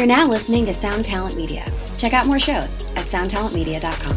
[0.00, 1.62] You're now listening to Sound Talent Media.
[1.98, 4.16] Check out more shows at soundtalentmedia.com.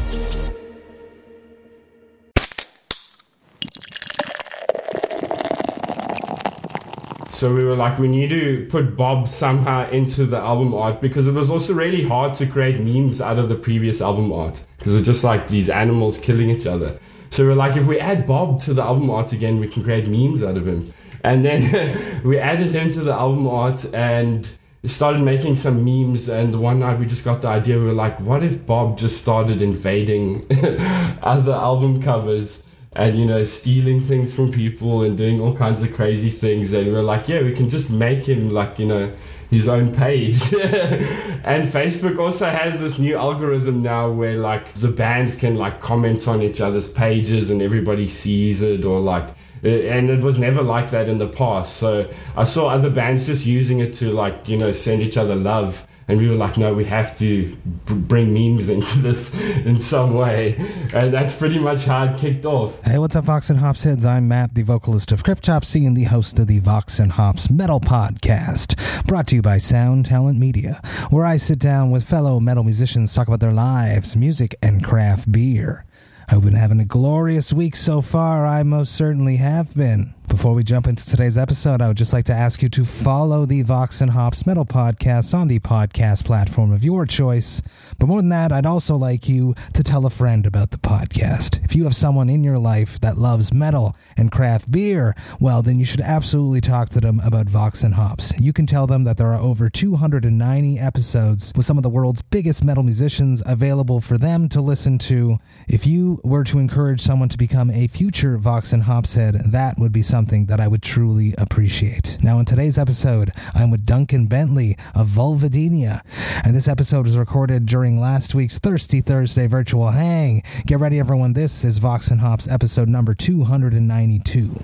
[7.33, 11.27] So we were like, we need to put Bob somehow into the album art because
[11.27, 14.95] it was also really hard to create memes out of the previous album art because
[14.95, 16.97] it's just like these animals killing each other.
[17.31, 19.83] So we we're like, if we add Bob to the album art again, we can
[19.83, 20.93] create memes out of him.
[21.25, 24.49] And then we added him to the album art and
[24.89, 26.29] started making some memes.
[26.29, 27.77] And one night we just got the idea.
[27.77, 30.45] We were like, what if Bob just started invading
[31.21, 32.63] other album covers?
[32.95, 36.87] and you know stealing things from people and doing all kinds of crazy things and
[36.87, 39.11] we are like yeah we can just make him like you know
[39.49, 45.35] his own page and facebook also has this new algorithm now where like the bands
[45.35, 49.27] can like comment on each other's pages and everybody sees it or like
[49.63, 53.25] Uh, and it was never like that in the past so i saw other bands
[53.25, 56.57] just using it to like you know send each other love and we were like,
[56.57, 59.33] no, we have to b- bring memes into this
[59.65, 60.55] in some way.
[60.93, 62.81] And that's pretty much how it kicked off.
[62.83, 64.03] Hey, what's up, Vox and Hops heads?
[64.05, 67.79] I'm Matt, the vocalist of Cryptopsy and the host of the Vox and Hops Metal
[67.79, 72.63] Podcast, brought to you by Sound Talent Media, where I sit down with fellow metal
[72.63, 75.85] musicians, talk about their lives, music, and craft beer.
[76.29, 78.45] I've been having a glorious week so far.
[78.45, 80.13] I most certainly have been.
[80.27, 83.45] Before we jump into today's episode, I would just like to ask you to follow
[83.45, 87.61] the Vox and Hops Metal Podcast on the podcast platform of your choice.
[88.03, 91.63] But more than that, I'd also like you to tell a friend about the podcast.
[91.63, 95.79] If you have someone in your life that loves metal and craft beer, well, then
[95.79, 98.33] you should absolutely talk to them about Vox and Hops.
[98.37, 102.21] You can tell them that there are over 290 episodes with some of the world's
[102.21, 105.37] biggest metal musicians available for them to listen to.
[105.69, 109.79] If you were to encourage someone to become a future Vox and Hops head, that
[109.79, 112.17] would be something that I would truly appreciate.
[112.21, 116.01] Now, in today's episode, I'm with Duncan Bentley of Vulvodynia,
[116.43, 120.43] and this episode was recorded during last week's Thirsty Thursday virtual hang.
[120.65, 121.33] Get ready, everyone.
[121.33, 124.59] This is Vox and Hops episode number 292.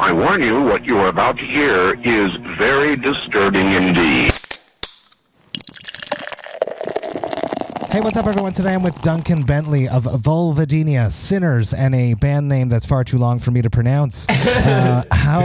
[0.00, 4.37] I warn you, what you are about to hear is very disturbing indeed.
[7.90, 8.52] Hey, what's up, everyone?
[8.52, 13.16] Today I'm with Duncan Bentley of Vulvodynia, Sinners, and a band name that's far too
[13.16, 14.26] long for me to pronounce.
[14.58, 15.40] Uh, how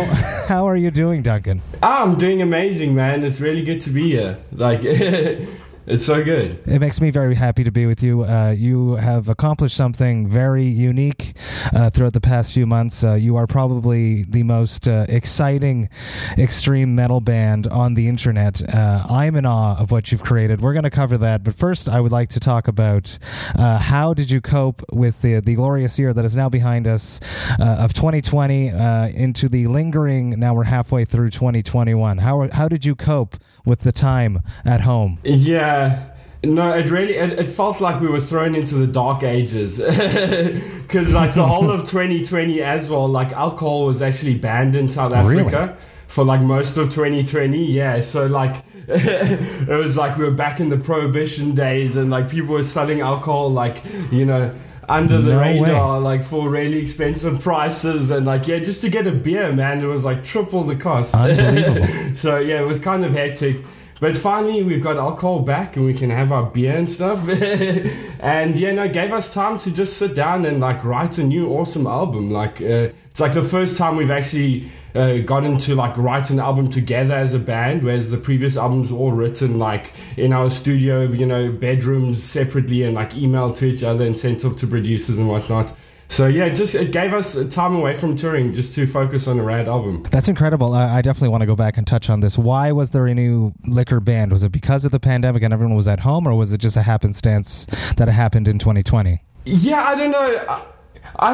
[0.47, 1.61] how are you doing, Duncan?
[1.81, 3.23] I'm doing amazing, man.
[3.23, 4.39] It's really good to be here.
[4.51, 4.81] Like,
[5.85, 6.63] It's so good.
[6.65, 8.23] It makes me very happy to be with you.
[8.23, 11.35] Uh, you have accomplished something very unique
[11.73, 13.03] uh, throughout the past few months.
[13.03, 15.89] Uh, you are probably the most uh, exciting
[16.37, 18.61] extreme metal band on the internet.
[18.73, 20.61] Uh, I'm in awe of what you've created.
[20.61, 23.17] We're going to cover that, but first, I would like to talk about
[23.59, 27.19] uh, how did you cope with the the glorious year that is now behind us
[27.59, 30.39] of 2020 into the lingering.
[30.39, 32.19] Now we're halfway through 2021.
[32.19, 35.19] How how did you cope with the time at home?
[35.23, 36.09] Yeah.
[36.43, 41.13] No, it really it, it, felt like we were thrown into the dark ages because
[41.13, 45.59] like the whole of 2020 as well, like alcohol was actually banned in South Africa
[45.59, 45.79] really?
[46.09, 47.65] for like most of 2020.
[47.65, 52.29] Yeah, so like it was like we were back in the prohibition days and like
[52.29, 53.81] people were selling alcohol like
[54.11, 54.53] you know
[54.89, 56.03] under the no radar way.
[56.03, 59.87] like for really expensive prices and like yeah just to get a beer man it
[59.87, 61.13] was like triple the cost.
[62.23, 63.57] So yeah, it was kind of hectic.
[63.99, 67.25] But finally, we've got alcohol back and we can have our beer and stuff.
[68.19, 71.49] and yeah, no, gave us time to just sit down and like write a new
[71.53, 72.29] awesome album.
[72.29, 76.39] Like, uh, it's like the first time we've actually uh, gotten to like write an
[76.39, 80.49] album together as a band, whereas the previous albums were all written like in our
[80.49, 84.65] studio, you know, bedrooms separately and like emailed to each other and sent off to
[84.65, 85.71] producers and whatnot.
[86.09, 89.43] So yeah, just it gave us time away from touring just to focus on a
[89.43, 90.07] rad album.
[90.09, 90.73] That's incredible.
[90.73, 92.35] I, I definitely want to go back and touch on this.
[92.35, 94.31] Why was there a new liquor band?
[94.31, 96.77] Was it because of the pandemic and everyone was at home, or was it just
[96.77, 99.21] a happenstance that it happened in 2020?
[99.45, 100.45] Yeah, I don't know.
[100.49, 100.63] I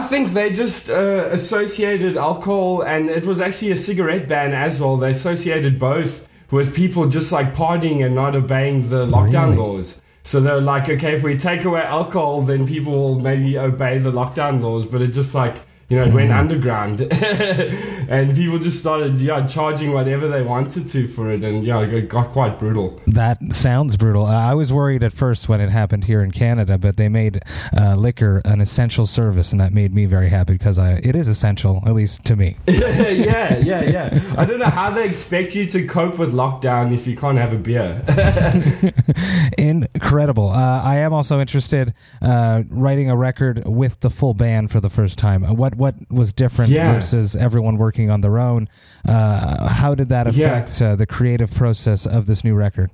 [0.02, 4.98] think they just uh, associated alcohol, and it was actually a cigarette ban as well.
[4.98, 9.58] They associated both with people just like partying and not obeying the lockdown Really?
[9.58, 10.02] laws.
[10.24, 14.12] So they're like, okay, if we take away alcohol, then people will maybe obey the
[14.12, 14.86] lockdown laws.
[14.86, 15.56] But it just like,
[15.90, 17.02] you know, it went underground.
[17.12, 21.44] and people just started, yeah, charging whatever they wanted to for it.
[21.44, 23.02] And yeah, it got quite brutal.
[23.08, 24.26] That sounds brutal.
[24.26, 27.42] Uh, I was worried at first when it happened here in Canada, but they made
[27.76, 31.28] uh, liquor an essential service, and that made me very happy because I, it is
[31.28, 32.58] essential, at least to me.
[32.68, 34.36] yeah, yeah, yeah.
[34.38, 37.54] I don't know how they expect you to cope with lockdown if you can't have
[37.54, 38.04] a beer.
[39.58, 40.50] Incredible.
[40.50, 44.90] Uh, I am also interested uh, writing a record with the full band for the
[44.90, 45.44] first time.
[45.44, 46.94] What what was different Yeah.
[46.94, 48.68] versus everyone working on their own?
[49.08, 50.48] Uh, how did that Yeah.
[50.58, 52.92] affect uh, the creative process of this new record?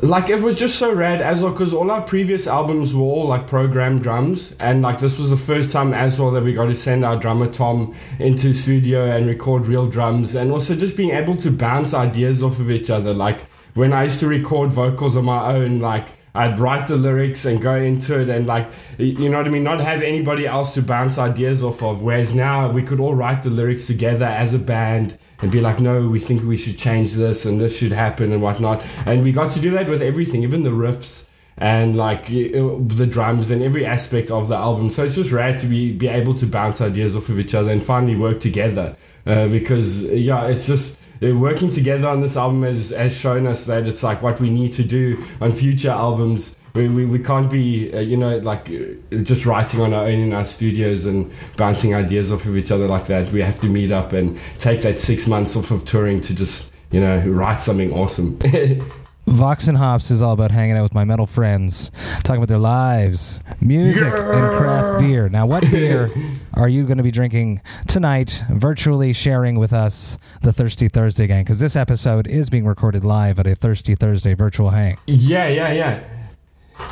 [0.00, 3.26] like it was just so rad as well because all our previous albums were all
[3.26, 6.66] like programmed drums and like this was the first time as well that we got
[6.66, 11.10] to send our drummer tom into studio and record real drums and also just being
[11.10, 13.40] able to bounce ideas off of each other like
[13.74, 17.60] when i used to record vocals on my own like I'd write the lyrics and
[17.60, 19.64] go into it and like you know what I mean?
[19.64, 23.42] Not have anybody else to bounce ideas off of whereas now we could all write
[23.42, 27.12] the lyrics together as a band and be like no we think we should change
[27.12, 28.84] this and this should happen and whatnot.
[29.06, 31.26] And we got to do that with everything even the riffs
[31.56, 34.90] and like the drums and every aspect of the album.
[34.90, 37.70] So it's just rad to be be able to bounce ideas off of each other
[37.70, 38.96] and finally work together
[39.26, 43.66] uh, because yeah it's just uh, working together on this album has, has shown us
[43.66, 46.56] that it's like what we need to do on future albums.
[46.74, 50.20] We, we, we can't be, uh, you know, like uh, just writing on our own
[50.20, 53.32] in our studios and bouncing ideas off of each other like that.
[53.32, 56.72] We have to meet up and take that six months off of touring to just,
[56.90, 58.38] you know, write something awesome.
[59.28, 61.90] Vox and Hops is all about hanging out with my metal friends,
[62.24, 65.28] talking about their lives, music, and craft beer.
[65.28, 66.10] Now, what beer
[66.54, 71.44] are you going to be drinking tonight, virtually sharing with us the Thirsty Thursday gang?
[71.44, 74.98] Because this episode is being recorded live at a Thirsty Thursday virtual hang.
[75.06, 76.04] yeah, yeah, yeah.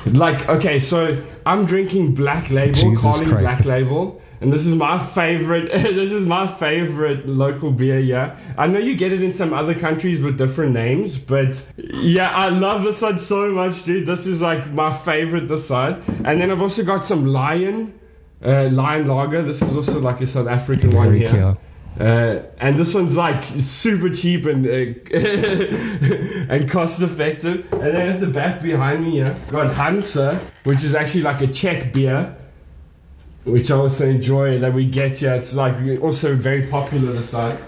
[0.04, 3.30] Like, okay, so I'm drinking Black Label, Jesus Christ.
[3.30, 5.70] Black Label, and this is my favorite.
[5.94, 7.98] this is my favorite local beer.
[7.98, 12.28] Yeah, I know you get it in some other countries with different names, but yeah,
[12.30, 14.06] I love this one so much, dude.
[14.06, 17.98] This is like my favorite this side, and then I've also got some Lion,
[18.44, 19.42] uh, Lion Lager.
[19.42, 21.30] This is also like a South African one Very here.
[21.30, 21.58] cool.
[21.98, 24.70] Uh, and this one's like super cheap and uh,
[26.52, 27.72] and cost effective.
[27.72, 31.46] And then at the back behind me yeah, got Hansa, which is actually like a
[31.46, 32.36] Czech beer,
[33.46, 35.34] which I also enjoy that we get here.
[35.34, 37.58] It's like also very popular this side.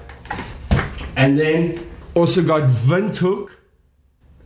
[1.16, 1.78] And then
[2.14, 3.50] also got Windhoek,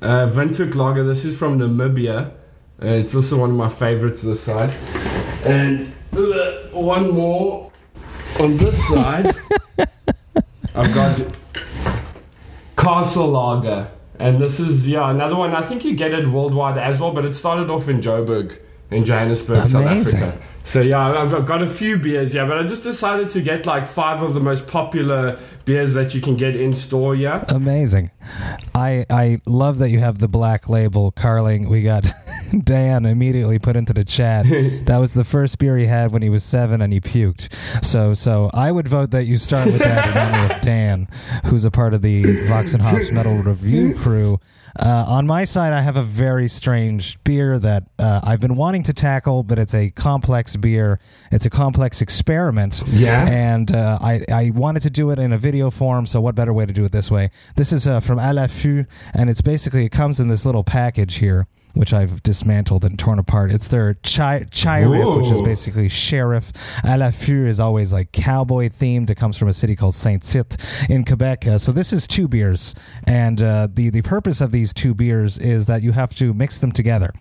[0.03, 0.27] uh,
[0.75, 1.05] Lager.
[1.05, 2.33] This is from Namibia.
[2.83, 4.71] Uh, it's also one of my favorites this side.
[5.45, 7.73] And uh, one more
[8.39, 9.35] on this side.
[10.75, 11.37] I've got
[12.77, 13.91] Castle Lager.
[14.19, 15.55] And this is, yeah, another one.
[15.55, 18.59] I think you get it worldwide as well, but it started off in Joburg,
[18.93, 20.41] in Johannesburg, South Africa.
[20.65, 23.87] So, yeah, I've got a few beers, yeah, but I just decided to get like
[23.87, 27.45] five of the most popular beers that you can get in store, yeah.
[27.49, 28.11] Amazing.
[28.75, 31.69] I I love that you have the black label Carling.
[31.69, 32.07] We got
[32.65, 34.47] Dan immediately put into the chat.
[34.87, 37.53] that was the first beer he had when he was seven and he puked.
[37.85, 41.09] So so I would vote that you start with that and with Dan,
[41.47, 44.41] who's a part of the Vox and Hops Metal Review crew.
[44.79, 48.83] Uh, on my side, I have a very strange beer that uh, I've been wanting
[48.85, 50.99] to tackle, but it's a complex beer.
[51.31, 52.83] It's a complex experiment.
[52.87, 53.27] Yeah.
[53.29, 56.53] And uh, I, I wanted to do it in a video form, so what better
[56.53, 57.31] way to do it this way?
[57.57, 60.65] This is uh, from À la Fût, and it's basically, it comes in this little
[60.65, 63.51] package here, which I've dismantled and torn apart.
[63.51, 66.53] It's their Chai, chai riff, which is basically sheriff.
[66.85, 69.11] À la Fût is always like cowboy themed.
[69.11, 70.57] It comes from a city called Saint Tite
[70.89, 71.47] in Quebec.
[71.47, 72.75] Uh, so this is two beers,
[73.05, 76.59] and uh, the, the purpose of these two beers is that you have to mix
[76.59, 77.13] them together.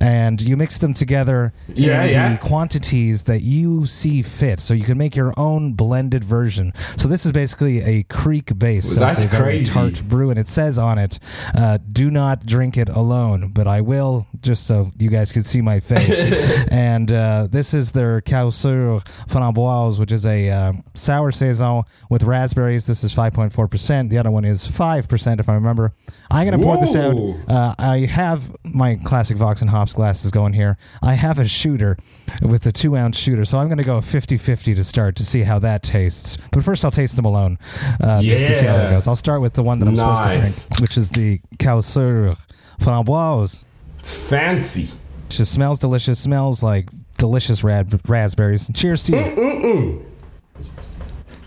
[0.00, 2.32] And you mix them together Yeah, in yeah.
[2.32, 4.58] the quantities that you see fit.
[4.60, 6.72] So you can make your own blended version.
[6.96, 8.88] So this is basically a kriek base.
[8.88, 9.72] So That's it's a very crazy.
[9.72, 11.18] tart brew, and it says on it,
[11.54, 15.60] uh, "Do not drink it alone." But I will, just so you guys can see
[15.60, 16.32] my face.
[16.70, 22.86] and uh, this is their Causeur Framboise, which is a uh, sour saison with raspberries.
[22.86, 24.10] This is five point four percent.
[24.10, 25.92] The other one is five percent, if I remember.
[26.30, 27.14] I'm gonna pour this out.
[27.48, 30.76] Uh, I have my classic Vox and Glasses going here.
[31.02, 31.96] I have a shooter
[32.42, 35.24] with a two ounce shooter, so I'm going to go 50 50 to start to
[35.24, 36.36] see how that tastes.
[36.52, 37.58] But first, I'll taste them alone
[38.00, 39.08] uh, just to see how that goes.
[39.08, 42.36] I'll start with the one that I'm supposed to drink, which is the Causeur
[42.80, 43.64] Framboise.
[44.02, 44.84] Fancy.
[44.84, 44.90] It
[45.30, 48.70] just smells delicious, smells like delicious rad- raspberries.
[48.74, 50.06] Cheers to you.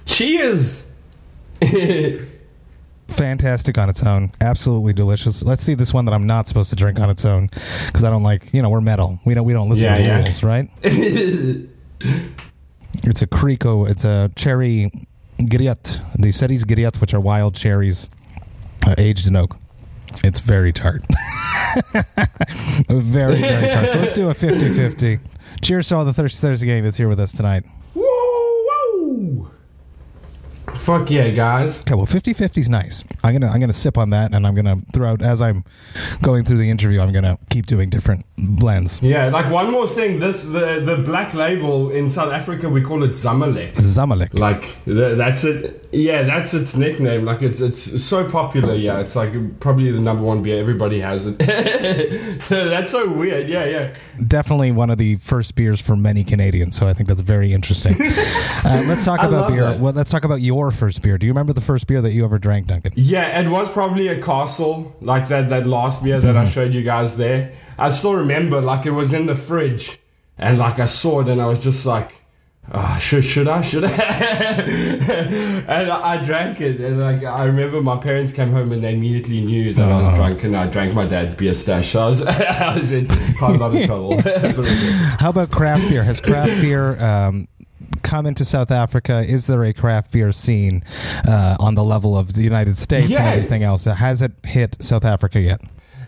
[0.05, 0.87] Cheers!
[3.07, 4.31] Fantastic on its own.
[4.41, 5.41] Absolutely delicious.
[5.43, 7.49] Let's see this one that I'm not supposed to drink on its own
[7.85, 9.19] because I don't like, you know, we're metal.
[9.25, 10.17] We don't, we don't listen Yeah, to yeah.
[10.23, 10.69] rules, right?
[13.03, 13.83] It's a Crico.
[13.85, 14.89] It's a cherry
[15.39, 15.99] griot.
[16.17, 18.09] The Ceres griot, which are wild cherries
[18.87, 19.57] uh, aged in oak.
[20.23, 21.03] It's very tart.
[22.89, 23.89] very, very tart.
[23.89, 25.19] So let's do a 50 50.
[25.61, 27.63] Cheers to all the Thirsty Thursday gang that's here with us tonight.
[27.93, 28.03] Woo!
[28.93, 29.51] Woo!
[30.77, 31.79] Fuck yeah, guys.
[31.81, 33.03] Okay, well, 50-50 is nice.
[33.23, 35.63] I'm gonna I'm gonna sip on that, and I'm gonna throughout as I'm
[36.21, 39.01] going through the interview, I'm gonna keep doing different blends.
[39.01, 40.19] Yeah, like one more thing.
[40.19, 43.73] This the the black label in South Africa we call it Zamalek.
[43.73, 44.37] Zamalek.
[44.37, 45.87] Like th- that's it.
[45.91, 47.25] Yeah, that's its nickname.
[47.25, 48.75] Like it's it's so popular.
[48.75, 50.59] Yeah, it's like probably the number one beer.
[50.59, 51.39] Everybody has it.
[52.49, 53.49] that's so weird.
[53.49, 53.93] Yeah, yeah.
[54.27, 56.75] Definitely one of the first beers for many Canadians.
[56.75, 57.93] So I think that's very interesting.
[58.01, 59.63] uh, let's talk about beer.
[59.63, 59.79] that.
[59.79, 61.17] Well, let's talk about your first beer.
[61.17, 62.93] Do you remember the first beer that you ever drank, Duncan?
[62.95, 66.51] Yeah, it was probably a castle, like that that last beer that I mm-hmm.
[66.51, 67.53] showed you guys there.
[67.77, 69.99] I still remember, like it was in the fridge,
[70.37, 72.11] and like I saw it, and I was just like,
[72.73, 73.89] oh, should should I should I?
[73.93, 78.93] and I, I drank it, and like I remember my parents came home and they
[78.93, 80.15] immediately knew that I was uh-huh.
[80.15, 81.91] drunk, and I drank my dad's beer stash.
[81.91, 83.07] So I was I was in
[83.37, 84.21] quite a lot of trouble.
[84.21, 84.93] But it was good.
[85.19, 86.03] How about craft beer?
[86.03, 87.47] Has craft beer um,
[88.05, 89.23] come into South Africa?
[89.27, 90.83] Is there a craft beer scene
[91.27, 93.23] uh, on the level of the United States Yeah.
[93.23, 93.83] and everything else?
[93.85, 95.61] Has it hit South Africa yet?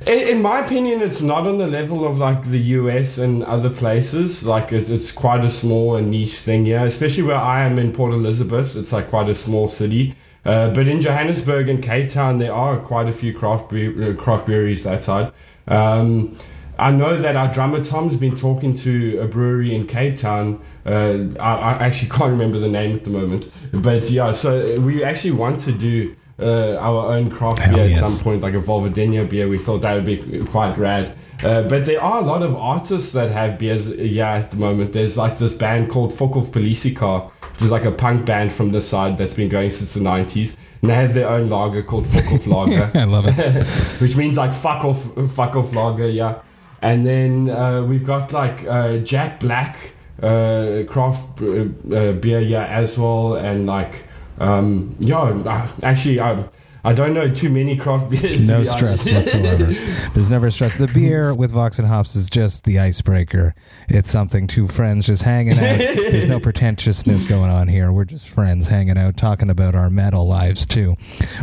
[0.05, 3.69] In, in my opinion, it's not on the level of like the US and other
[3.69, 4.43] places.
[4.43, 7.91] Like it's it's quite a small and niche thing here, especially where I am in
[7.91, 8.75] Port Elizabeth.
[8.75, 10.15] It's like quite a small city.
[10.45, 14.13] Uh, but in Johannesburg and Cape Town, there are quite a few craft bre- uh,
[14.13, 15.33] craft breweries that side.
[15.67, 16.31] Um,
[16.79, 20.63] I know that our drummer Tom's been talking to a brewery in Cape Town.
[20.85, 24.31] Uh, I, I actually can't remember the name at the moment, but yeah.
[24.31, 27.99] So we actually want to do uh, our own craft Hell beer at yes.
[27.99, 29.47] some point, like a Vulvodynia beer.
[29.47, 31.17] We thought that would be quite rad.
[31.43, 34.93] Uh, but there are a lot of artists that have beers yeah at the moment.
[34.93, 38.81] There's like this band called Fokkel's Politica, which is like a punk band from the
[38.81, 40.55] side that's been going since the 90s.
[40.81, 43.65] And they have their own lager called Fokkel's Lager I love it.
[44.01, 46.41] which means like fuck off, fuck off lager, yeah.
[46.81, 52.65] And then uh, we've got like uh, Jack Black uh, craft uh, uh, beer, yeah,
[52.65, 54.07] as well, and like
[54.39, 55.17] um, yeah.
[55.21, 56.43] uh, Actually, I
[56.83, 58.47] I don't know too many craft beers.
[58.47, 59.65] No be stress whatsoever.
[60.13, 60.77] There's never stress.
[60.77, 63.55] The beer with Vox and Hops is just the icebreaker.
[63.89, 65.77] It's something two friends just hanging out.
[65.79, 67.91] There's no pretentiousness going on here.
[67.91, 70.95] We're just friends hanging out, talking about our metal lives too.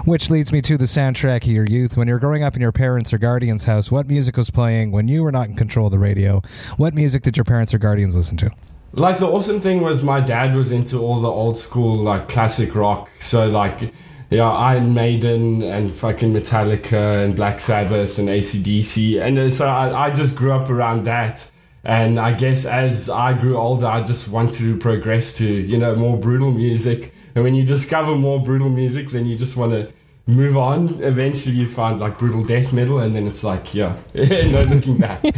[0.05, 1.97] Which leads me to the soundtrack of your youth.
[1.97, 5.09] When you're growing up in your parents' or guardians' house, what music was playing when
[5.09, 6.43] you were not in control of the radio?
[6.76, 8.50] What music did your parents or guardians listen to?
[8.93, 12.75] Like the awesome thing was my dad was into all the old school like classic
[12.76, 13.11] rock.
[13.19, 13.93] So like
[14.31, 19.21] yeah, Iron Maiden and fucking Metallica and Black Sabbath and ACDC.
[19.21, 21.49] And uh, so I, I just grew up around that.
[21.85, 25.95] And I guess as I grew older, I just wanted to progress to, you know,
[25.95, 27.12] more brutal music.
[27.35, 29.93] And when you discover more brutal music, then you just want to
[30.26, 31.02] move on.
[31.02, 35.23] Eventually you find like brutal death metal and then it's like, yeah, no looking back.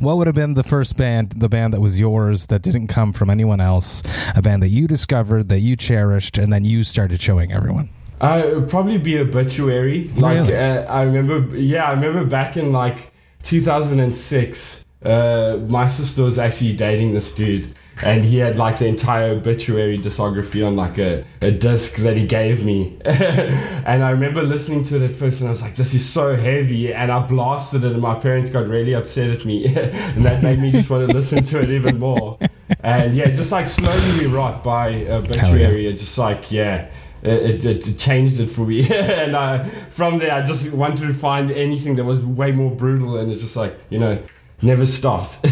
[0.00, 3.12] What would have been the first band, the band that was yours, that didn't come
[3.12, 4.00] from anyone else,
[4.36, 7.90] a band that you discovered, that you cherished, and then you started showing everyone?
[8.20, 10.08] Uh, it would probably be obituary.
[10.16, 10.56] Like Really?
[10.56, 13.12] uh, I remember, yeah, I remember back in like
[13.44, 14.84] 2006.
[15.04, 17.72] Uh, my sister was actually dating this dude,
[18.04, 22.26] and he had like the entire obituary discography on like a, a disc that he
[22.26, 22.98] gave me.
[23.04, 26.34] and I remember listening to it at first, and I was like, "This is so
[26.34, 30.42] heavy," and I blasted it, and my parents got really upset at me, and that
[30.42, 32.36] made me just want to listen to it even more.
[32.80, 36.90] And yeah, just like slowly rot by obituary, it just like yeah
[37.22, 41.14] it, it, it changed it for me and I, from there i just wanted to
[41.14, 44.22] find anything that was way more brutal and it's just like you know
[44.62, 45.40] never stops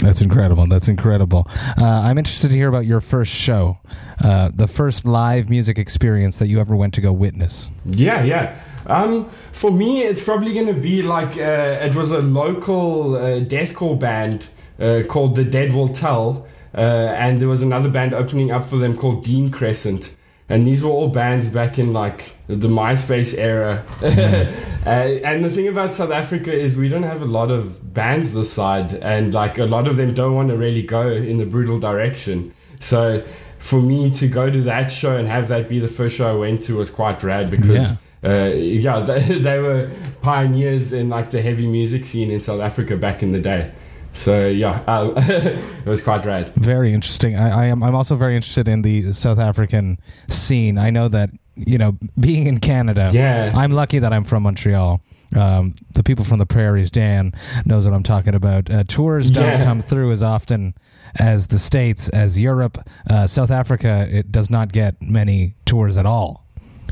[0.00, 0.64] That's incredible.
[0.68, 1.48] That's incredible.
[1.76, 3.78] Uh, I'm interested to hear about your first show,
[4.22, 7.68] uh, the first live music experience that you ever went to go witness.
[7.84, 12.18] yeah yeah um, for me it's probably going to be like uh, it was a
[12.20, 17.88] local uh, deathcore band uh, called the dead will tell uh, and there was another
[17.88, 20.14] band opening up for them called dean crescent
[20.48, 23.84] and these were all bands back in like the MySpace era.
[24.02, 28.32] uh, and the thing about South Africa is we don't have a lot of bands
[28.32, 31.44] this side, and like a lot of them don't want to really go in the
[31.44, 32.54] brutal direction.
[32.80, 33.24] So
[33.58, 36.36] for me to go to that show and have that be the first show I
[36.36, 37.82] went to was quite rad because.
[37.82, 37.96] Yeah.
[38.20, 39.88] Uh, yeah, they, they were
[40.22, 43.70] pioneers in like the heavy music scene in South Africa back in the day.
[44.18, 46.54] So yeah, uh, it was quite rad.
[46.54, 47.36] Very interesting.
[47.36, 47.82] I, I am.
[47.82, 49.98] I'm also very interested in the South African
[50.28, 50.78] scene.
[50.78, 51.30] I know that
[51.66, 53.10] you know, being in Canada.
[53.12, 53.52] Yeah.
[53.54, 55.00] I'm lucky that I'm from Montreal.
[55.36, 57.32] Um, the people from the prairies, Dan
[57.66, 58.70] knows what I'm talking about.
[58.70, 59.64] Uh, tours don't Yeah.
[59.64, 60.74] come through as often
[61.18, 62.78] as the states, as Europe,
[63.10, 64.06] uh, South Africa.
[64.10, 66.44] It does not get many tours at all.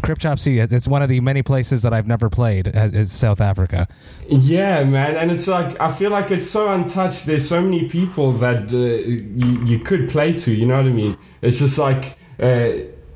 [0.07, 2.69] Cryptopsy, it's- it's one of the many places that I've never played.
[2.75, 3.87] Is South Africa.
[4.29, 7.27] Yeah, man, and it's like I feel like it's so untouched.
[7.27, 10.53] There's so many people that uh, you, you could play to.
[10.53, 11.17] You know what I mean?
[11.43, 12.69] It's just like uh,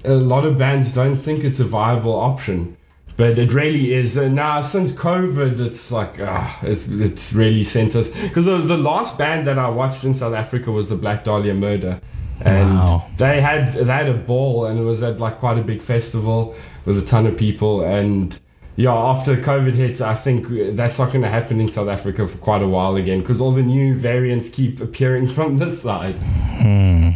[0.04, 2.76] a lot of bands don't think it's a viable option.
[3.16, 4.16] But it really is.
[4.16, 8.09] Uh, now, since COVID, it's like, ah, it's, it's really sent us.
[8.23, 11.52] Because the, the last band that I watched in South Africa was the Black Dahlia
[11.52, 12.00] Murder.
[12.42, 13.06] And Wow.
[13.18, 16.54] they had they had a ball and it was at like quite a big festival
[16.84, 17.84] with a ton of people.
[17.84, 18.38] And
[18.80, 22.38] yeah after covid hits i think that's not going to happen in south africa for
[22.38, 26.14] quite a while again because all the new variants keep appearing from this side.
[26.16, 27.10] Hmm.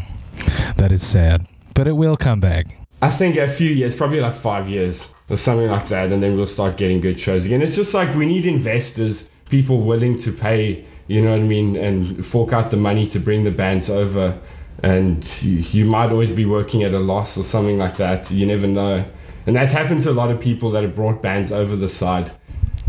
[0.77, 2.67] That is sad, but it will come back.
[3.03, 6.37] i think a few years probably like five years or something like that and then
[6.37, 7.63] we'll start getting good shows again.
[7.63, 11.77] It's just like we need investors people willing to pay you know what i mean
[11.77, 14.39] and fork out the money to bring the bands over.
[14.83, 18.31] And you, you might always be working at a loss or something like that.
[18.31, 19.05] You never know
[19.47, 22.31] and that's happened to a lot of people that have brought bands over the side.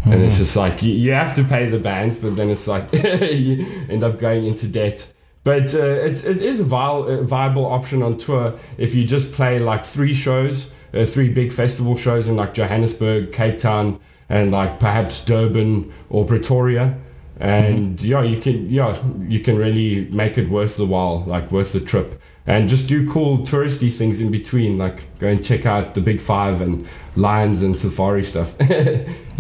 [0.06, 2.94] And it's just like you, you have to pay the bands but then it's like
[2.94, 5.08] you end up going into debt.
[5.44, 9.32] But uh, it's, it is a, viable, a viable option on tour if you just
[9.34, 14.52] play like three shows uh, three big festival shows in like johannesburg cape town and
[14.52, 16.98] like perhaps durban or pretoria
[17.40, 21.74] and yeah you can yeah you can really make it worth the while like worth
[21.74, 25.96] the trip and just do cool touristy things in between like go and check out
[25.96, 28.56] the big five and lions and safari stuff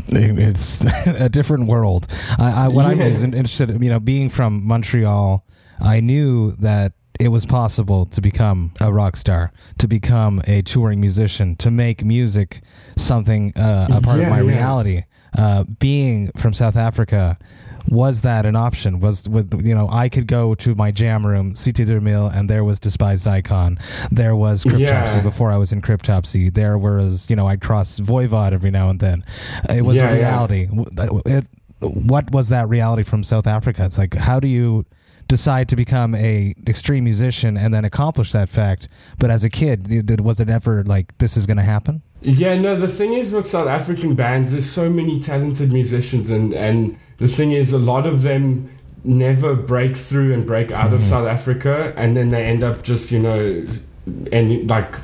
[0.07, 2.07] It's a different world.
[2.37, 5.45] I, I what I was interested, in, you know, being from Montreal,
[5.79, 10.99] I knew that it was possible to become a rock star, to become a touring
[10.99, 12.61] musician, to make music
[12.97, 14.57] something uh, a part of my yeah.
[14.57, 15.03] reality.
[15.37, 17.37] Uh, being from South Africa.
[17.89, 18.99] Was that an option?
[18.99, 22.49] Was with you know I could go to my jam room, Cité de Mille, and
[22.49, 23.77] there was Despised Icon.
[24.11, 25.21] There was Cryptopsy Yeah.
[25.21, 26.53] before I was in Cryptopsy.
[26.53, 29.23] There was you know I'd cross Voivod every now and then.
[29.69, 30.65] It was Yeah, a reality.
[30.65, 31.45] W- It,
[31.81, 33.85] what was that reality from South Africa?
[33.85, 34.85] It's like how do you
[35.27, 38.87] decide to become a extreme musician and then accomplish that fact?
[39.19, 42.01] But as a kid, did- was it ever like this is going to happen?
[42.21, 46.53] Yeah, no, the thing is with South African bands, there's so many talented musicians, and,
[46.53, 48.69] and the thing is, a lot of them
[49.03, 51.10] never break through and break out of mm-hmm.
[51.10, 53.65] South Africa, and then they end up just, you know,
[54.31, 54.95] and like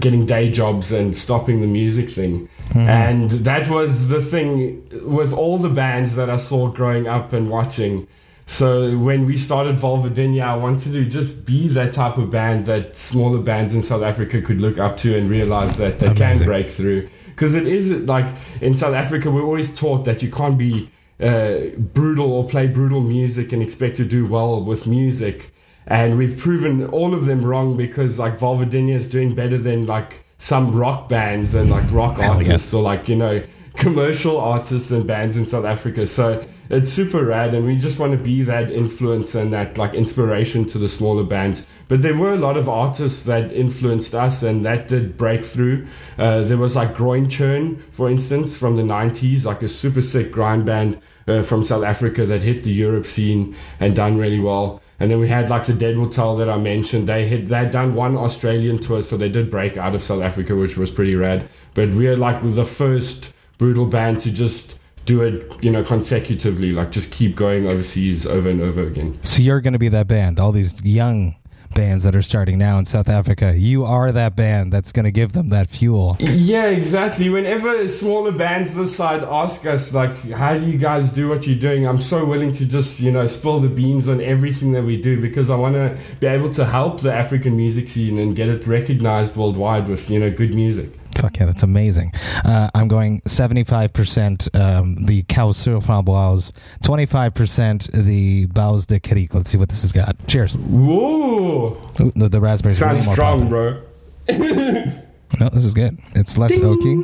[0.00, 2.48] getting day jobs and stopping the music thing.
[2.70, 2.78] Mm-hmm.
[2.80, 7.48] And that was the thing with all the bands that I saw growing up and
[7.48, 8.08] watching.
[8.46, 12.96] So when we started Vulvodynia, I wanted to just be that type of band that
[12.96, 16.70] smaller bands in South Africa could look up to and realize that they can break
[16.70, 17.08] through.
[17.26, 18.26] Because it is like
[18.60, 23.00] in South Africa, we're always taught that you can't be uh, brutal or play brutal
[23.00, 25.52] music and expect to do well with music.
[25.86, 30.24] And we've proven all of them wrong because like Vulvodynia is doing better than like
[30.38, 33.42] some rock bands and like rock artists or like, you know,
[33.74, 36.06] commercial artists and bands in South Africa.
[36.06, 39.94] So it's super rad, and we just want to be that influence and that like
[39.94, 41.64] inspiration to the smaller bands.
[41.88, 45.86] But there were a lot of artists that influenced us, and that did break through.
[46.18, 50.66] Uh, there was like Groinchurn, for instance, from the '90s, like a super sick grind
[50.66, 54.82] band uh, from South Africa that hit the Europe scene and done really well.
[55.00, 57.08] And then we had like the Dead Will Tell that I mentioned.
[57.08, 60.22] They had they had done one Australian tour, so they did break out of South
[60.22, 61.48] Africa, which was pretty rad.
[61.74, 64.77] But we are like the first brutal band to just
[65.08, 69.18] do it, you know, consecutively, like just keep going overseas over and over again.
[69.22, 70.38] So you're going to be that band.
[70.38, 71.34] All these young
[71.74, 75.10] bands that are starting now in South Africa, you are that band that's going to
[75.10, 76.18] give them that fuel.
[76.20, 77.30] Yeah, exactly.
[77.30, 81.58] Whenever smaller bands this side ask us, like, how do you guys do what you're
[81.58, 81.86] doing?
[81.86, 85.20] I'm so willing to just, you know, spill the beans on everything that we do
[85.20, 88.66] because I want to be able to help the African music scene and get it
[88.66, 90.90] recognized worldwide with, you know, good music.
[91.18, 92.12] Fuck yeah, that's amazing.
[92.44, 96.52] Uh, I'm going 75% um, the Causeur Framboise,
[96.84, 99.34] 25% the Baus de Cric.
[99.34, 100.16] Let's see what this has got.
[100.28, 100.54] Cheers.
[100.56, 101.80] Whoa!
[102.00, 103.82] Ooh, the, the raspberries are Sounds strong, bro.
[105.38, 105.98] No, this is good.
[106.14, 107.02] It's less oaky.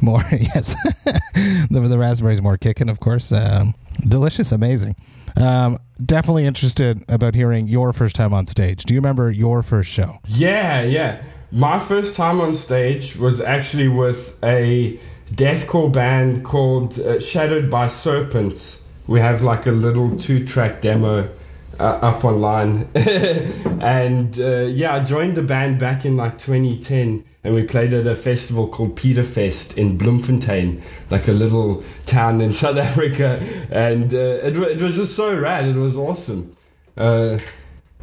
[0.00, 0.74] More, yes.
[1.04, 3.32] the, the raspberries more kicking, of course.
[3.32, 3.74] Um,
[4.06, 4.94] delicious, amazing.
[5.36, 8.84] Um, definitely interested about hearing your first time on stage.
[8.84, 10.18] Do you remember your first show?
[10.28, 11.22] Yeah, yeah.
[11.54, 14.98] My first time on stage was actually with a
[15.30, 18.82] deathcore band called uh, Shadowed by Serpents.
[19.06, 21.30] We have like a little two track demo
[21.78, 22.88] uh, up online.
[22.94, 28.04] and uh, yeah, I joined the band back in like 2010 and we played at
[28.08, 33.38] a festival called Peterfest in Bloemfontein, like a little town in South Africa.
[33.70, 35.66] And uh, it, it was just so rad.
[35.66, 36.56] It was awesome.
[36.96, 37.38] Uh,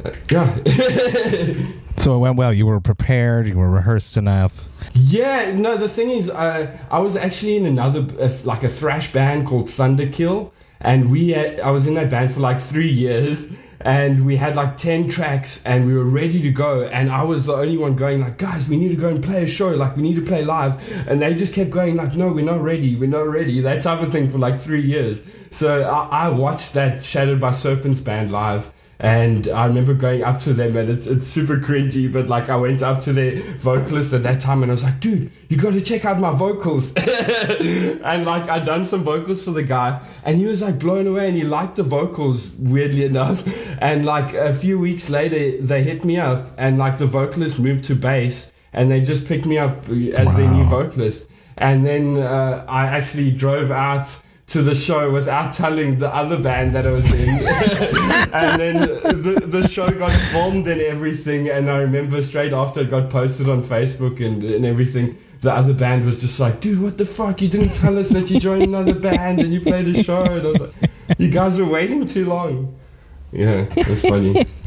[0.02, 1.54] uh, yeah.
[1.96, 2.52] So it went well.
[2.52, 3.46] You were prepared.
[3.46, 4.68] You were rehearsed enough.
[4.94, 9.12] Yeah, no, the thing is, uh, I was actually in another, uh, like a thrash
[9.12, 10.50] band called Thunderkill,
[10.80, 13.52] and we, uh, I was in that band for like three years,
[13.84, 16.84] and we had like 10 tracks and we were ready to go.
[16.84, 19.42] And i was the only one going like guys we need to go and play
[19.42, 19.70] a show.
[19.70, 20.80] Like we need to play live.
[21.08, 22.94] And they just kept going like no we're not ready.
[22.94, 23.60] We're not ready.
[23.60, 25.22] That type of thing for like three years.
[25.50, 28.72] So i, I watched that Shadowed by Serpents band live
[29.02, 32.54] and I remember going up to them, and it's, it's super cringy, but like I
[32.54, 35.72] went up to their vocalist at that time, and I was like, dude, you got
[35.72, 36.92] to check out my vocals.
[36.96, 41.26] and like I'd done some vocals for the guy, and he was like blown away,
[41.26, 43.42] and he liked the vocals, weirdly enough.
[43.82, 47.86] And like a few weeks later, they hit me up, and like the vocalist moved
[47.86, 50.36] to bass, and they just picked me up as wow.
[50.36, 51.28] their new vocalist.
[51.58, 54.08] And then uh, I actually drove out
[54.48, 57.28] to the show without telling the other band that I was in.
[58.32, 58.80] and then
[59.22, 61.48] the, the show got filmed and everything.
[61.48, 65.72] And I remember straight after it got posted on Facebook and, and everything, the other
[65.72, 67.40] band was just like, dude, what the fuck?
[67.40, 70.22] You didn't tell us that you joined another band and you played a show.
[70.22, 72.78] And I was like, you guys were waiting too long.
[73.32, 74.46] Yeah, that's funny.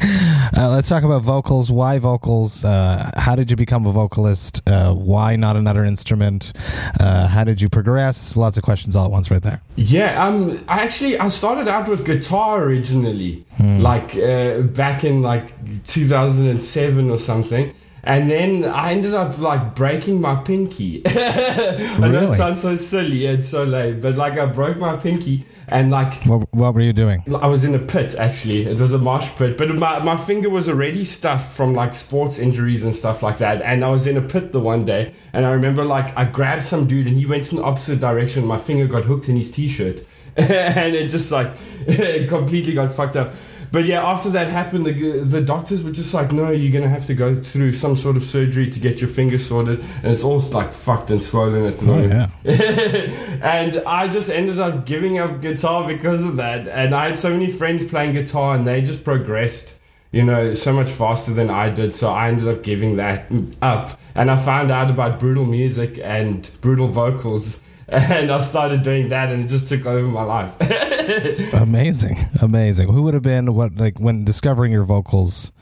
[0.56, 1.70] uh, let's talk about vocals.
[1.70, 2.64] Why vocals?
[2.64, 4.62] Uh, how did you become a vocalist?
[4.66, 6.52] Uh, why not another instrument?
[6.98, 8.36] Uh, how did you progress?
[8.36, 9.60] Lots of questions all at once, right there.
[9.76, 13.80] Yeah, um, I actually I started out with guitar originally, hmm.
[13.80, 15.52] like uh, back in like
[15.84, 17.74] 2007 or something.
[18.06, 21.04] And then I ended up like breaking my pinky.
[21.06, 22.12] I really?
[22.12, 25.90] know it sounds so silly and so lame, but like I broke my pinky and
[25.90, 27.24] like what, what were you doing?
[27.40, 28.66] I was in a pit actually.
[28.66, 32.38] It was a mosh pit but my, my finger was already stuffed from like sports
[32.38, 33.60] injuries and stuff like that.
[33.62, 36.62] And i was in a pit the one day and i remember like i grabbed
[36.62, 38.46] some dude and he went in the opposite direction.
[38.46, 40.06] My finger got hooked in his t-shirt.
[40.36, 43.32] And it just like it completely got fucked up
[43.72, 46.90] but yeah, after that happened, the, the doctors were just like, no, you're going to
[46.90, 49.80] have to go through some sort of surgery to get your finger sorted.
[50.02, 52.32] And it's all like fucked and swollen at the oh, moment.
[52.44, 52.52] Yeah.
[53.42, 56.68] and I just ended up giving up guitar because of that.
[56.68, 59.76] And I had so many friends playing guitar and they just progressed
[60.12, 61.92] you know, so much faster than I did.
[61.92, 64.00] So I ended up giving that up.
[64.14, 67.60] And I found out about brutal music and brutal vocals.
[67.88, 70.56] And I started doing that and it just took over my life.
[71.54, 72.88] amazing, amazing.
[72.88, 75.52] Who would have been what like when discovering your vocals?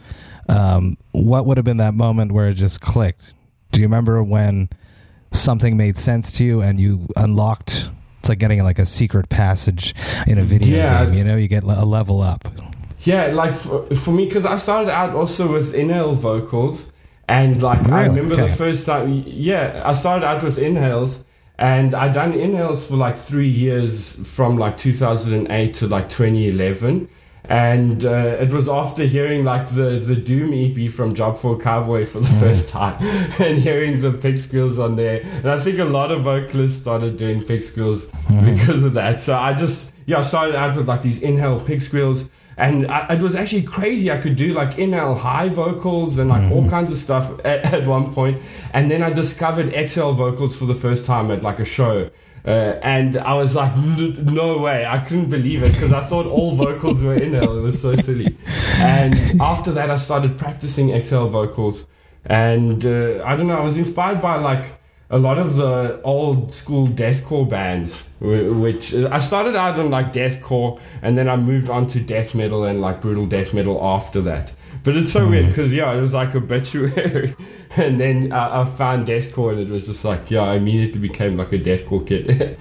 [0.49, 3.35] Um, what would have been that moment where it just clicked?
[3.73, 4.71] Do you remember when
[5.33, 7.91] something made sense to you and you unlocked?
[8.21, 9.95] It's like getting like a secret passage
[10.27, 11.05] in a video yeah.
[11.05, 11.15] game.
[11.15, 12.49] You know, you get a level up.
[13.01, 16.91] Yeah, like for, for me, because I started out also with inhale vocals,
[17.29, 17.93] and like really?
[17.93, 18.47] I remember okay.
[18.47, 19.25] the first time.
[19.27, 21.23] Yeah, I started out with inhales
[21.59, 27.09] and I done inhales for like three years from like 2008 to like 2011.
[27.47, 32.07] And uh, it was after hearing like the, the Doom EP from Job for Cowboy
[32.07, 32.41] for the mm.
[32.41, 32.97] first time
[33.39, 35.21] and hearing the pig squeals on there.
[35.23, 38.57] And I think a lot of vocalists started doing pig squeals mm.
[38.57, 39.21] because of that.
[39.21, 43.15] So I just, yeah, I started out with like these inhale pig squeals and I,
[43.15, 44.11] it was actually crazy.
[44.11, 46.53] I could do like inhale high vocals and like mm.
[46.53, 48.43] all kinds of stuff at, at, one point.
[48.73, 52.11] And then I discovered exhale vocals for the first time at like a show.
[52.47, 54.85] Uh, and I was like, no way.
[54.85, 57.57] I couldn't believe it because I thought all vocals were inhale.
[57.59, 58.37] It was so silly.
[58.77, 61.87] And after that, I started practicing exhale vocals.
[62.27, 64.79] And uh, I don't know, I was inspired by like
[65.11, 70.81] a lot of the old school deathcore bands, which I started out on like deathcore,
[71.03, 74.53] and then I moved on to death metal and like brutal death metal after that.
[74.83, 75.31] But it's so mm.
[75.31, 77.37] weird because yeah, it was like obituary,
[77.77, 81.37] and then I, I found deathcore, and it was just like yeah, I immediately became
[81.37, 82.59] like a deathcore kid.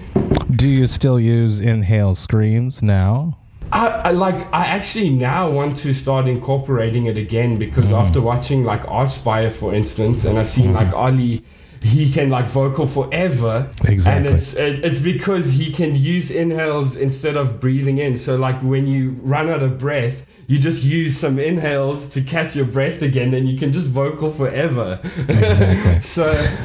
[0.56, 3.38] Do you still use inhale screams now?
[3.72, 7.98] I, I, like I actually now want to start incorporating it again because mm.
[7.98, 10.74] after watching like Archspire for instance and I've seen mm.
[10.74, 11.42] like Ali
[11.84, 13.70] he can like vocal forever.
[13.84, 14.26] Exactly.
[14.26, 18.16] And it's it's because he can use inhales instead of breathing in.
[18.16, 22.56] So like when you run out of breath, you just use some inhales to catch
[22.56, 24.98] your breath again and you can just vocal forever.
[25.28, 26.00] Exactly.
[26.08, 26.24] so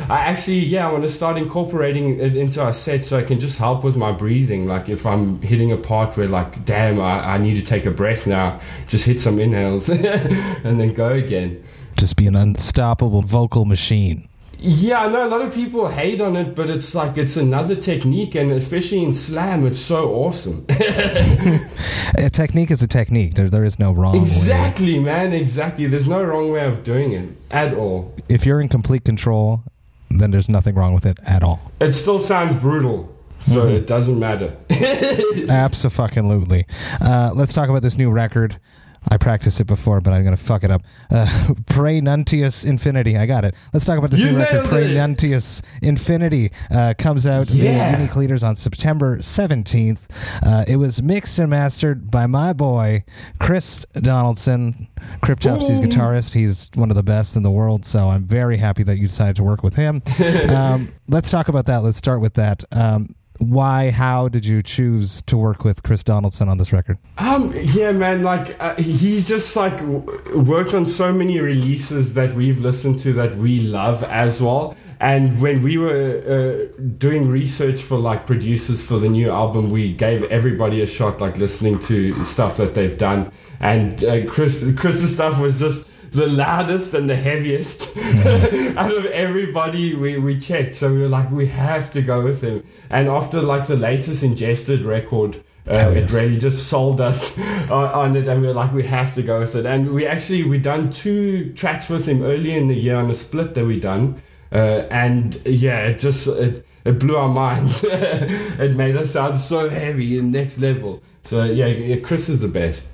[0.09, 3.41] I actually yeah, I want to start incorporating it into our set so I can
[3.41, 4.67] just help with my breathing.
[4.67, 7.91] Like if I'm hitting a part where like damn I, I need to take a
[7.91, 11.61] breath now, just hit some inhales and then go again.
[11.97, 14.28] Just be an unstoppable vocal machine.
[14.61, 17.75] Yeah, I know a lot of people hate on it, but it's like it's another
[17.75, 20.65] technique, and especially in slam, it's so awesome.
[20.69, 23.35] a technique is a technique.
[23.35, 25.05] There, there is no wrong exactly, way.
[25.05, 25.33] man.
[25.33, 25.87] Exactly.
[25.87, 28.13] There's no wrong way of doing it at all.
[28.27, 29.63] If you're in complete control,
[30.09, 31.71] then there's nothing wrong with it at all.
[31.79, 33.15] It still sounds brutal.
[33.41, 33.75] So mm-hmm.
[33.75, 34.53] it doesn't matter.
[35.49, 36.65] Absolutely.
[36.99, 38.59] Uh, let's talk about this new record.
[39.07, 40.81] I practiced it before, but I'm going to fuck it up.
[41.09, 41.53] Uh,
[42.01, 43.17] Nuntius Infinity.
[43.17, 43.55] I got it.
[43.73, 44.73] Let's talk about this You new record.
[44.73, 44.95] it.
[44.95, 47.95] Nuntius Infinity uh, comes out Yeah.
[47.97, 50.01] Unique Leaders on September 17th.
[50.43, 53.03] Uh, it was mixed and mastered by my boy,
[53.39, 54.87] Chris Donaldson.
[55.21, 56.33] Cryptopsy's guitarist.
[56.33, 59.35] He's one of the best in the world, so I'm very happy that you decided
[59.37, 60.01] to work with him.
[60.49, 61.77] um, let's talk about that.
[61.83, 62.63] Let's start with that.
[62.71, 63.07] Um,
[63.39, 66.97] why, how did you choose to work with Chris Donaldson on this record?
[67.17, 70.03] Um, yeah, man, like, uh, he just, like, w-
[70.35, 74.75] worked on so many releases that we've listened to that we love as well.
[74.99, 79.93] And when we were uh, doing research for, like, producers for the new album, we
[79.93, 83.31] gave everybody a shot, like, listening to stuff that they've done.
[83.61, 87.81] And uh, Chris, Chris's stuff was just the loudest and the heaviest
[88.77, 90.75] out of everybody we, we checked.
[90.75, 92.63] So we were like, we have to go with him.
[92.89, 97.37] And after, like, the latest Ingested record, uh, Oh, it really just sold us
[97.69, 99.65] on, on it, and we were like, we have to go with it.
[99.65, 103.15] And we actually we done two tracks with him earlier in the year on a
[103.15, 107.83] split that we done, uh, and yeah, it just it, it blew our minds.
[107.83, 111.03] it made us sound so heavy and next level.
[111.23, 112.87] So yeah, yeah Chris is the best.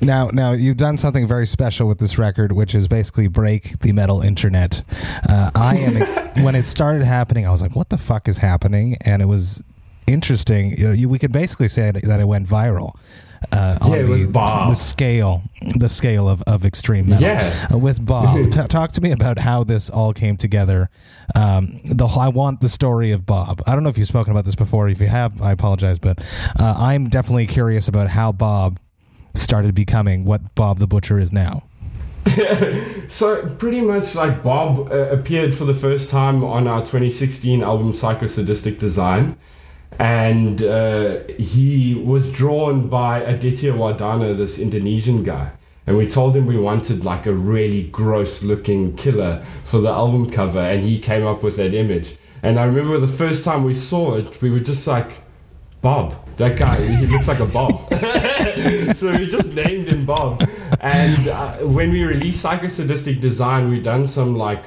[0.00, 3.92] Now, now you've done something very special with this record, which is basically break the
[3.92, 4.82] metal internet.
[5.28, 8.96] Uh, I am when it started happening, I was like, "What the fuck is happening?"
[9.02, 9.62] And it was
[10.06, 10.76] interesting.
[10.78, 12.94] You know, you, we could basically say that it went viral.
[13.52, 14.70] Uh, Yeah, the, with Bob.
[14.70, 15.42] the scale,
[15.76, 17.28] the scale of, of extreme metal.
[17.28, 17.68] Yeah.
[17.72, 20.88] Uh, with Bob, T- talk to me about how this all came together.
[21.34, 23.62] Um, the I want the story of Bob.
[23.66, 24.88] I don't know if you've spoken about this before.
[24.88, 26.20] If you have, I apologize, but
[26.58, 28.78] uh, I'm definitely curious about how Bob
[29.34, 31.64] started becoming what Bob the Butcher is now.
[33.14, 37.92] So pretty much like Bob uh, appeared for the first time on our 2016 album
[37.92, 39.36] Psychosadistic Design,
[40.00, 45.52] and uh, he was drawn by Aditya Wardana, this Indonesian guy.
[45.86, 50.28] And we told him we wanted like a really gross looking killer for the album
[50.28, 52.16] cover, and he came up with that image.
[52.42, 55.12] And I remember the first time we saw it, we were just like,
[55.82, 57.80] Bob, that guy, he looks like a Bob.
[58.96, 60.48] so we just named him Bob.
[60.80, 64.64] And uh, when we released Psychosadistic Design, we done some like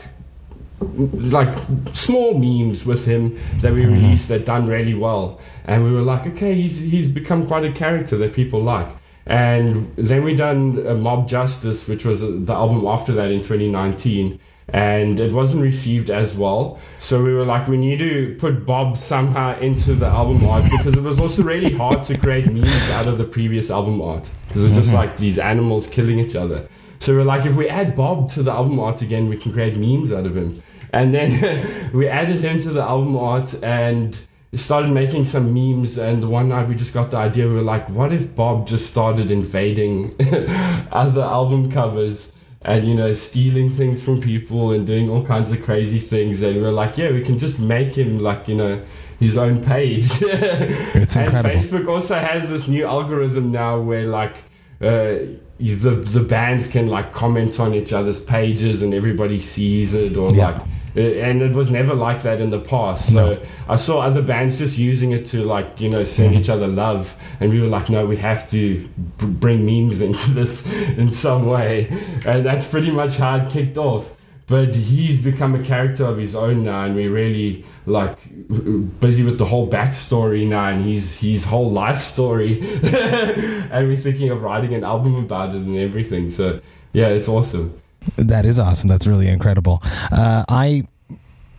[0.79, 1.57] like
[1.93, 5.39] small memes with him that we released that done really well.
[5.65, 8.87] And we were like, okay, he's he's become quite a character that people like.
[9.25, 13.39] And then we done uh, Mob Justice, which was uh, the album after that in
[13.39, 14.39] 2019.
[14.69, 16.79] And it wasn't received as well.
[16.99, 20.95] So we were like, we need to put Bob somehow into the album art because
[20.95, 24.29] it was also really hard to create memes out of the previous album art.
[24.47, 24.97] Because it was just mm-hmm.
[24.97, 26.67] like these animals killing each other.
[26.99, 29.77] So we're like, if we add Bob to the album art again, we can create
[29.77, 30.61] memes out of him.
[30.93, 34.19] And then we added him to the album art and
[34.53, 35.97] started making some memes.
[35.97, 37.47] And one night we just got the idea.
[37.47, 40.15] We were like, what if Bob just started invading
[40.91, 42.31] other album covers?
[42.63, 46.41] And you know, stealing things from people and doing all kinds of crazy things.
[46.41, 48.81] And we we're like, yeah, we can just make him like you know
[49.19, 50.09] his own page.
[50.21, 51.49] It's and incredible.
[51.61, 54.35] Facebook also has this new algorithm now where like
[54.81, 55.17] uh,
[55.59, 60.31] the the bands can like comment on each other's pages and everybody sees it or
[60.33, 60.49] Yeah.
[60.51, 60.61] like
[60.95, 63.07] and it was never like that in the past.
[63.07, 63.39] So No.
[63.69, 66.41] I saw other bands just using it to like you know send Mm-hmm.
[66.41, 68.79] each other love, and we were like, no, we have to
[69.17, 70.65] b- bring memes into this
[70.97, 71.87] in some way,
[72.25, 74.13] and that's pretty much how it kicked off.
[74.49, 78.17] But he's become a character of his own now, and we're really like
[79.01, 84.29] busy with the whole backstory now, and his his whole life story, and we're thinking
[84.29, 86.29] of writing an album about it and everything.
[86.31, 86.61] So
[86.93, 87.73] yeah, it's awesome.
[88.15, 88.87] That is awesome.
[88.89, 89.79] That's really incredible.
[89.83, 90.87] Uh, I,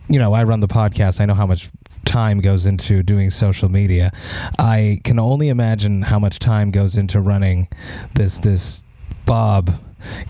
[0.08, 1.20] you know, I run the podcast.
[1.20, 1.68] I know how much
[2.04, 4.10] time goes into doing social media.
[4.58, 7.68] I can only imagine how much time goes into running
[8.14, 8.82] this this
[9.26, 9.78] Bob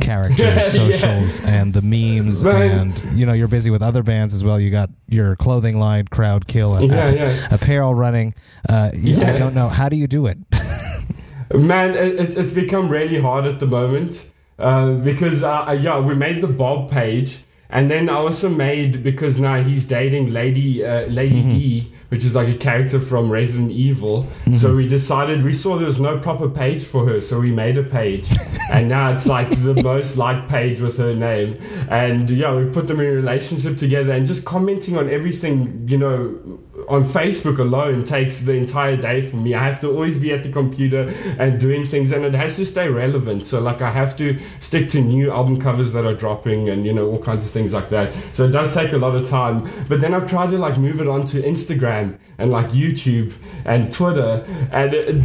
[0.00, 0.68] character Yeah.
[0.70, 2.70] socials and the memes Right.
[2.70, 6.06] and you know you're busy with other bands as well you got your clothing line
[6.08, 7.48] crowd kill Yeah, ap- yeah.
[7.54, 8.34] apparel running
[8.68, 10.38] uh, I don't know how do you do it
[11.54, 14.26] Man, it, it's, it's become really hard at the moment
[14.58, 17.38] uh, because, uh, yeah, we made the Bob page.
[17.70, 22.34] And then I also made, because now he's dating Lady uh, Lady D, which is
[22.34, 24.26] like a character from Resident Evil.
[24.58, 27.76] So we decided, we saw there was no proper page for her, so we made
[27.76, 28.26] a page.
[28.72, 31.58] and now it's like the most liked page with her name.
[31.90, 35.98] And yeah, we put them in a relationship together and just commenting on everything, you
[35.98, 39.54] know, on Facebook alone takes the entire day for me.
[39.54, 42.64] I have to always be at the computer and doing things, and it has to
[42.64, 43.46] stay relevant.
[43.46, 46.92] So like I have to stick to new album covers that are dropping, and you
[46.92, 48.14] know all kinds of things like that.
[48.34, 49.68] So it does take a lot of time.
[49.88, 54.44] But then I've tried to like move it onto Instagram and like YouTube and Twitter,
[54.72, 55.24] and it,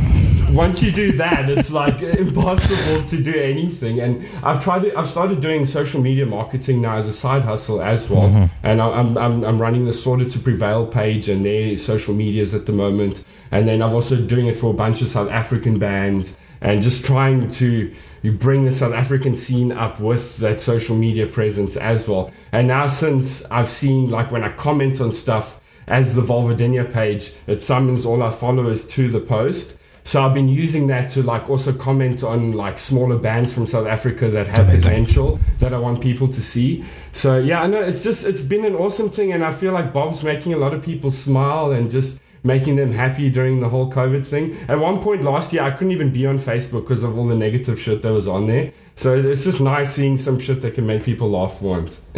[0.53, 3.99] once you do that, it's like impossible to do anything.
[3.99, 7.81] And I've tried to, I've started doing social media marketing now as a side hustle
[7.81, 8.65] as well, mm-hmm.
[8.65, 12.65] and I'm, I'm I'm running the Slaughter to Prevail page and their social medias at
[12.65, 16.37] the moment, and then I'm also doing it for a bunch of South African bands
[16.63, 21.27] and just trying to you bring the South African scene up with that social media
[21.27, 22.31] presence as well.
[22.53, 27.33] And now since I've seen like when I comment on stuff as the Vulvodynia page,
[27.47, 29.77] it summons all our followers to the post.
[30.05, 33.87] So I've been using that to like also comment on like smaller bands from South
[33.87, 34.81] Africa that have Amazing.
[34.81, 36.83] potential that I want people to see.
[37.13, 39.93] So yeah, I know it's just it's been an awesome thing, and I feel like
[39.93, 43.89] Bob's making a lot of people smile and just making them happy during the whole
[43.89, 44.57] COVID thing.
[44.67, 47.35] At one point last year, I couldn't even be on Facebook because of all the
[47.35, 48.73] negative shit that was on there.
[48.95, 52.01] So it's just nice seeing some shit that can make people laugh once.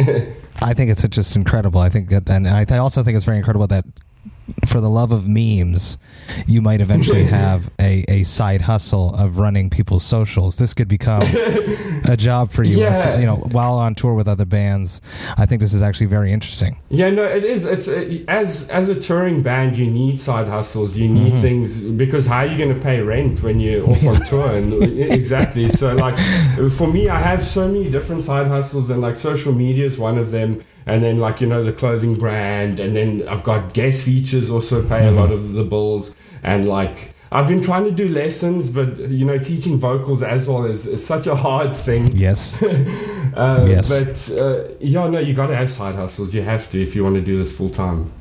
[0.62, 1.80] I think it's just incredible.
[1.80, 3.84] I think that, and I also think it's very incredible that
[4.66, 5.98] for the love of memes,
[6.46, 10.56] you might eventually have a, a side hustle of running people's socials.
[10.56, 11.22] This could become
[12.04, 12.80] a job for you.
[12.80, 13.18] Yeah.
[13.18, 15.00] You know, while on tour with other bands,
[15.36, 16.78] I think this is actually very interesting.
[16.88, 17.64] Yeah, no, it is.
[17.64, 17.88] It's
[18.28, 20.96] as as a touring band, you need side hustles.
[20.96, 21.42] You need mm-hmm.
[21.42, 24.56] things because how are you going to pay rent when you're off on tour?
[24.56, 25.68] And exactly.
[25.70, 26.16] So, like
[26.72, 30.18] for me, I have so many different side hustles, and like social media is one
[30.18, 34.04] of them and then like you know the clothing brand, and then I've got guest
[34.04, 35.18] features also pay mm-hmm.
[35.18, 39.24] a lot of the bills, and like I've been trying to do lessons, but you
[39.24, 42.06] know, teaching vocals as well is, is such a hard thing.
[42.16, 42.60] Yes.
[42.62, 43.88] uh, yes.
[43.88, 46.34] But uh, yeah, no, you got to have side hustles.
[46.34, 48.12] You have to if you want to do this full time.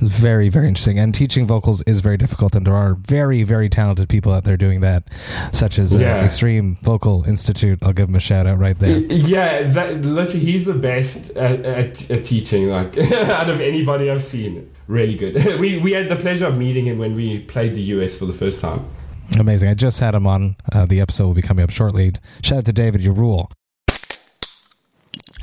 [0.00, 0.98] It's very, very interesting.
[0.98, 4.56] And teaching vocals is very difficult, and there are very, very talented people out there
[4.56, 5.04] doing that,
[5.52, 6.24] such as uh, yeah.
[6.24, 7.78] Extreme Vocal Institute.
[7.82, 8.98] I'll give him a shout out right there.
[8.98, 14.22] Yeah, that, literally, he's the best at, at, at teaching, like out of anybody I've
[14.22, 14.70] seen.
[14.86, 15.34] Really good.
[15.60, 18.32] we we had the pleasure of meeting him when we played the US for the
[18.32, 18.84] first time.
[19.38, 19.70] Amazing.
[19.70, 20.56] I just had him on.
[20.72, 22.12] Uh, the episode will be coming up shortly.
[22.42, 23.50] Shout out to David, your rule.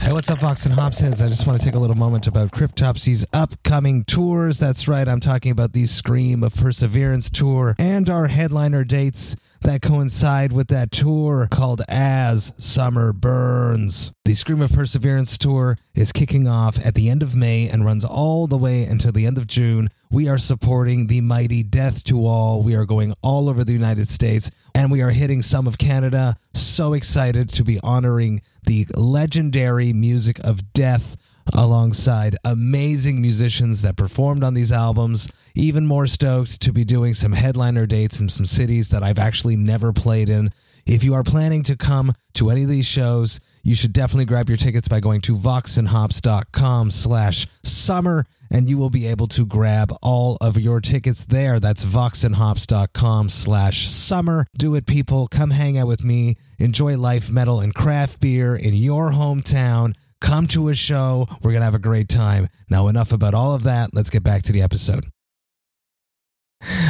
[0.02, 1.24] Hey, what's up, Vox and Hopsheads?
[1.24, 4.58] I just want to take a little moment about Cryptopsy's upcoming tours.
[4.58, 9.84] That's right, I'm talking about the Scream of Perseverance tour and our headliner dates that
[9.84, 14.12] coincide with that tour called As Summer Burns.
[14.26, 18.04] The Scream of Perseverance tour is kicking off at the end of May and runs
[18.04, 19.90] all the way until the end of June.
[20.10, 22.64] We are supporting the mighty Death to All.
[22.64, 26.38] We are going all over the United States and we are hitting some of Canada.
[26.54, 31.18] So excited to be honoring the legendary music of death
[31.54, 35.28] alongside amazing musicians that performed on these albums.
[35.56, 39.56] Even more stoked to be doing some headliner dates in some cities that I've actually
[39.56, 40.52] never played in.
[40.86, 44.50] If you are planning to come to any of these shows, you should definitely grab
[44.50, 49.96] your tickets by going to voxandhops.com slash summer and you will be able to grab
[50.02, 51.60] all of your tickets there.
[51.60, 54.46] That's voxandhops.com slash summer.
[54.56, 55.28] Do it, people.
[55.28, 56.36] Come hang out with me.
[56.60, 59.96] Enjoy life, metal, and craft beer in your hometown.
[60.20, 61.28] Come to a show.
[61.42, 62.48] We're going to have a great time.
[62.70, 63.92] Now, enough about all of that.
[63.94, 65.06] Let's get back to the episode.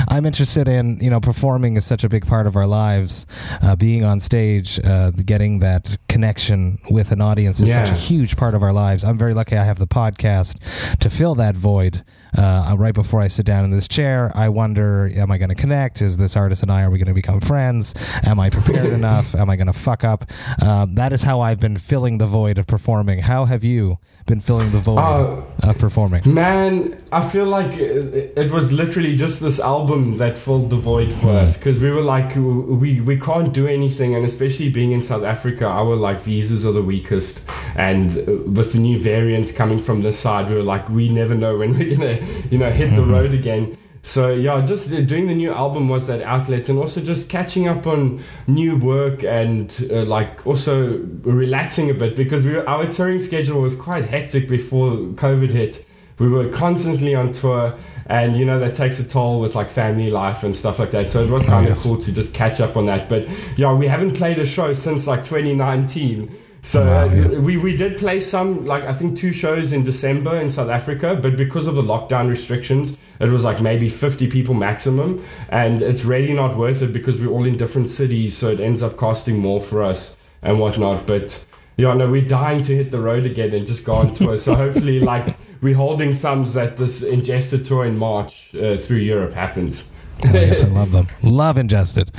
[0.08, 3.26] I'm interested in you know performing is such a big part of our lives.
[3.62, 7.84] Uh, being on stage, uh, getting that connection with an audience is yeah.
[7.84, 9.04] such a huge part of our lives.
[9.04, 10.58] I'm very lucky I have the podcast
[11.00, 12.04] to fill that void.
[12.38, 15.56] Uh, right before I sit down in this chair, I wonder: Am I going to
[15.56, 16.02] connect?
[16.02, 17.94] Is this artist and I are we going to become friends?
[18.24, 19.36] Am I prepared enough?
[19.36, 20.26] Am I going to fuck up?
[20.62, 23.20] Um, that is how I've been filling the void of performing.
[23.20, 26.22] How have you been filling the void uh, of performing?
[26.26, 31.14] Man, I feel like it, it was literally just this album that filled the void
[31.14, 31.44] for mm.
[31.44, 35.24] us because we were like we we can't do anything and especially being in south
[35.24, 37.42] africa our like visas are the weakest
[37.76, 41.36] and uh, with the new variants coming from this side we were like we never
[41.36, 43.12] know when we're gonna you know hit the mm-hmm.
[43.12, 47.30] road again so yeah, just doing the new album was that outlet, and also just
[47.30, 52.68] catching up on new work and uh, like also relaxing a bit because we were,
[52.68, 55.86] our touring schedule was quite hectic before COVID hit.
[56.18, 60.10] We were constantly on tour and you know that takes a toll with like family
[60.12, 61.10] life and stuff like that.
[61.10, 63.08] So it was kind of oh, cool to just catch up on that.
[63.08, 67.28] But yeah we haven't played a show since like 2019 so wow, uh, yeah.
[67.40, 71.18] we, we did play some like i think two shows in december in south africa
[71.20, 76.04] but because of the lockdown restrictions it was like maybe 50 people maximum and it's
[76.04, 79.38] really not worth it because we're all in different cities so it ends up costing
[79.38, 81.46] more for us and whatnot but
[81.78, 84.56] yeah no we're dying to hit the road again and just go on tour so
[84.56, 89.88] hopefully like we're holding thumbs that this Ingested tour in March uh, through Europe happens.
[90.26, 91.08] Oh, yes, I love them.
[91.24, 92.12] Love Ingested.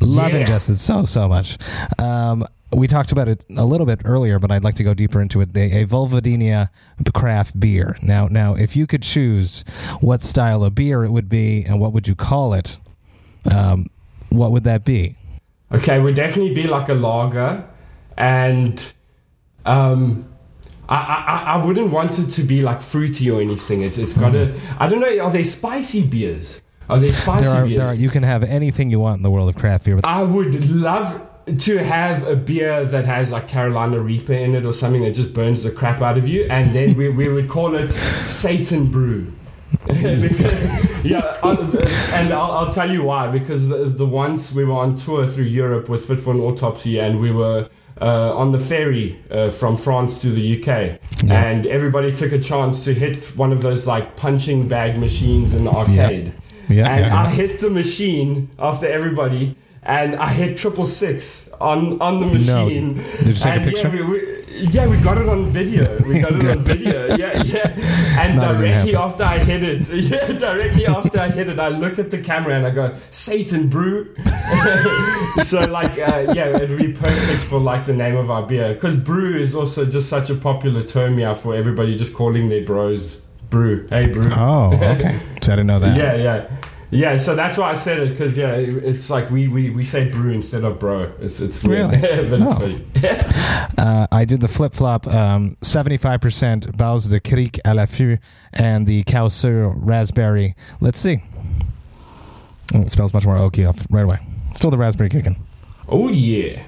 [0.00, 0.38] Love Yeah.
[0.38, 1.58] Ingested so, so much.
[1.98, 5.20] Um, we talked about it a little bit earlier, but I'd like to go deeper
[5.20, 5.52] into it.
[5.52, 6.68] The, a Vulvodynia
[7.14, 7.96] craft beer.
[8.02, 9.64] Now, now, if you could choose
[10.00, 12.76] what style of beer it would be and what would you call it,
[13.50, 13.86] um,
[14.30, 15.16] what would that be?
[15.72, 17.68] Okay, would definitely be like a lager,
[18.16, 18.80] and
[19.64, 20.32] um,
[20.88, 23.82] I, I I wouldn't want it to be like fruity or anything.
[23.82, 24.56] It's it's got to.
[24.78, 25.18] I don't know.
[25.18, 26.60] Are they spicy beers?
[26.88, 27.78] Are they spicy There are, beers?
[27.78, 29.98] there are, you can have anything you want in the world of craft beer.
[30.04, 34.72] I would love to have a beer that has like Carolina Reaper in it or
[34.72, 37.74] something that just burns the crap out of you, and then we, we would call
[37.76, 37.90] it
[38.26, 39.32] Satan Brew.
[39.86, 41.78] Because- yeah, I'll-
[42.14, 43.28] and I'll, I'll tell you why.
[43.30, 46.98] Because the, the once we were on tour through Europe with Fit for an Autopsy,
[46.98, 47.68] and we were
[48.00, 50.98] uh, on the ferry uh, from France to the UK,
[51.30, 55.64] and everybody took a chance to hit one of those like punching bag machines in
[55.64, 56.32] the arcade.
[56.68, 59.54] Yeah, and yeah, I hit the machine after everybody,
[59.86, 62.96] and I hit triple six on on the machine.
[62.96, 63.02] No.
[63.02, 63.88] Did you take a picture?
[63.88, 66.02] Yeah, we, we, yeah, we got it on video.
[66.02, 67.16] We got it on video.
[67.16, 68.20] Yeah, yeah.
[68.20, 72.10] And directly after I hit it, yeah, directly after I hit it, I look at
[72.10, 74.14] the camera and I go, "Satan brew."
[75.44, 78.98] so like, uh, yeah, it'd be perfect for like the name of our beer because
[78.98, 83.20] brew is also just such a popular term now for everybody just calling their bros
[83.50, 83.86] brew.
[83.90, 84.32] Hey, brew.
[84.34, 85.20] oh, okay.
[85.42, 85.96] So I didn't know that.
[85.96, 86.56] Yeah, yeah.
[86.90, 90.08] Yeah, so that's why I said it because yeah, it's like we, we, we say
[90.08, 91.12] brew instead of bro.
[91.20, 92.00] It's it's weird, Really?
[92.30, 93.72] but it's Oh.
[93.78, 98.16] Uh, I did the flip flop, um, 75% Bowes de Kriek à la Feu
[98.54, 100.54] and the Causeur Raspberry.
[100.80, 101.22] Let's see.
[102.74, 104.18] Oh, it smells much more oaky off right away.
[104.54, 105.44] Still the raspberry kicking.
[105.88, 106.62] oh yeah,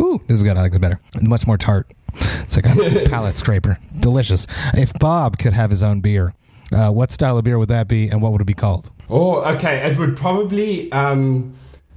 [0.00, 0.56] Ooh, this is good.
[0.56, 1.00] I like this better.
[1.20, 1.90] Much more tart.
[2.14, 3.78] It's like a palate scraper.
[3.98, 4.46] Delicious.
[4.74, 6.34] If Bob could have his own beer,
[6.74, 8.90] uh, what style of beer would that be and what would it be called?
[9.08, 9.90] Oh, okay.
[9.90, 11.54] It would probably um,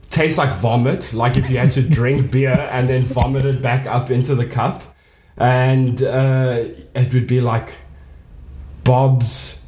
[0.09, 3.86] taste like vomit, like if you had to drink beer and then vomit it back
[3.86, 4.84] up into the cup,
[5.38, 6.63] and uh,
[6.95, 7.76] it would be like
[8.84, 9.59] Bob's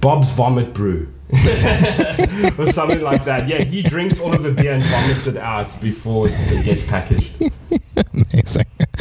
[0.00, 1.08] Bob's vomit brew.
[1.32, 3.48] or something like that.
[3.48, 7.32] Yeah, he drinks all of the beer and vomits it out before it gets packaged.
[7.96, 8.66] Amazing.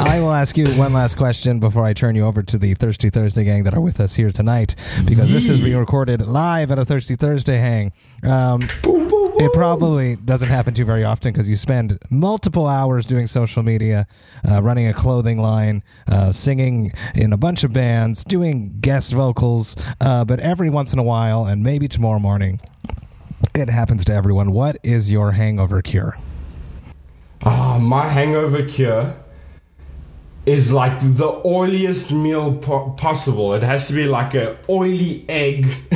[0.00, 3.10] I will ask you one last question before I turn you over to the Thirsty
[3.10, 4.74] Thursday gang that are with us here tonight,
[5.06, 7.92] because this is being recorded live at a Thirsty Thursday hang.
[8.22, 8.68] Um,
[9.38, 13.62] it probably doesn't happen to you very often because you spend multiple hours doing social
[13.62, 14.06] media,
[14.48, 19.76] uh, running a clothing line, uh, singing in a bunch of bands, doing guest vocals.
[20.00, 22.60] Uh, but every once in a while, and maybe tomorrow morning,
[23.54, 24.52] it happens to everyone.
[24.52, 26.16] What is your hangover cure?
[27.42, 29.14] Ah, my hangover cure
[30.46, 33.54] is like the oiliest meal po- possible.
[33.54, 35.66] It has to be like a oily egg,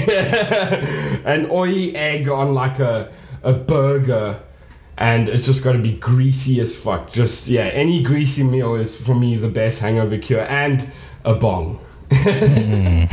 [1.25, 3.13] an oily egg on like a
[3.43, 4.41] a burger,
[4.99, 7.11] and it's just got to be greasy as fuck.
[7.13, 10.91] Just yeah, any greasy meal is for me the best hangover cure, and
[11.25, 11.81] a bong.
[12.11, 13.07] Mm.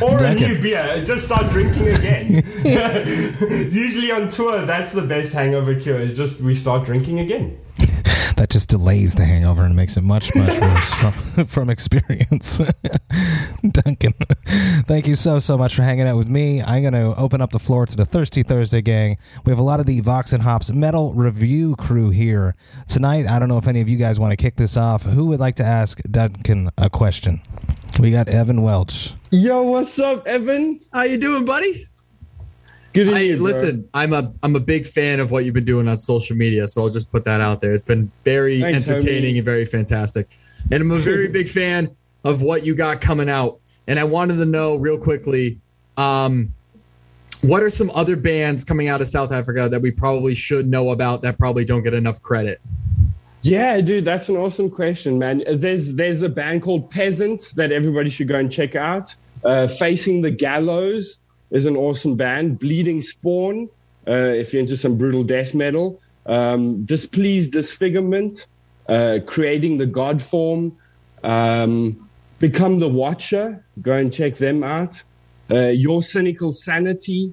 [0.02, 1.04] or a new beer.
[1.04, 2.44] Just start drinking again.
[3.72, 5.96] Usually on tour, that's the best hangover cure.
[5.96, 7.58] Is just we start drinking again.
[8.40, 12.56] That just delays the hangover and makes it much much worse from, from experience.
[13.70, 14.12] Duncan
[14.86, 16.62] thank you so so much for hanging out with me.
[16.62, 19.18] I'm going to open up the floor to the thirsty thursday gang.
[19.44, 22.54] We have a lot of the vox and hops metal review crew here.
[22.88, 25.02] Tonight i don't know if any of you guys want to kick this off.
[25.02, 27.42] Who would like to ask duncan a question?
[27.98, 29.12] We got evan welch.
[29.30, 30.80] Yo, what's up, Evan?
[30.94, 31.84] How you doing, buddy?
[32.92, 35.86] Good I, you, listen, I'm a I'm a big fan of what you've been doing
[35.86, 37.72] on social media, so I'll just put that out there.
[37.72, 39.38] It's been very Thanks, entertaining homie.
[39.38, 40.28] and very fantastic.
[40.72, 43.60] And I'm a very big fan of what you got coming out.
[43.86, 45.60] And I wanted to know real quickly,
[45.96, 46.52] um,
[47.42, 50.90] what are some other bands coming out of South Africa that we probably should know
[50.90, 52.60] about that probably don't get enough credit?
[53.42, 55.42] Yeah, dude, that's an awesome question, man.
[55.50, 59.14] There's there's a band called Peasant that everybody should go and check out.
[59.42, 61.16] Uh, Facing the Gallows
[61.50, 62.58] is an awesome band.
[62.58, 63.68] Bleeding Spawn,
[64.06, 66.00] uh, if you're into some brutal death metal.
[66.26, 68.46] Um, Displeased Disfigurement,
[68.88, 70.76] uh, Creating the God Form,
[71.24, 73.64] um, Become the Watcher.
[73.82, 75.02] Go and check them out.
[75.50, 77.32] Uh, Your Cynical Sanity.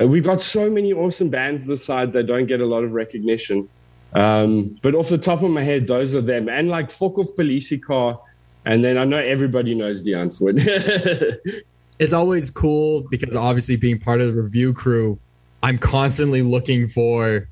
[0.00, 2.92] Uh, we've got so many awesome bands this side that don't get a lot of
[2.92, 3.68] recognition.
[4.14, 6.48] Um, but off the top of my head, those are them.
[6.48, 8.20] And like Fuck Off Police Car.
[8.64, 10.56] And then I know everybody knows the Unfoot.
[12.02, 15.18] it's always cool because obviously being part of the review crew,
[15.62, 17.48] I'm constantly looking for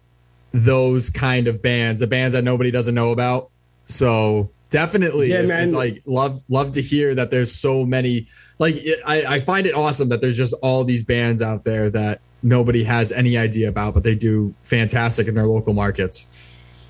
[0.53, 3.51] those kind of bands, the bands that nobody doesn't know about.
[3.85, 5.31] So definitely.
[5.31, 5.73] Yeah, man.
[5.73, 8.27] Like love love to hear that there's so many.
[8.59, 11.89] Like it, I I find it awesome that there's just all these bands out there
[11.91, 16.27] that nobody has any idea about, but they do fantastic in their local markets.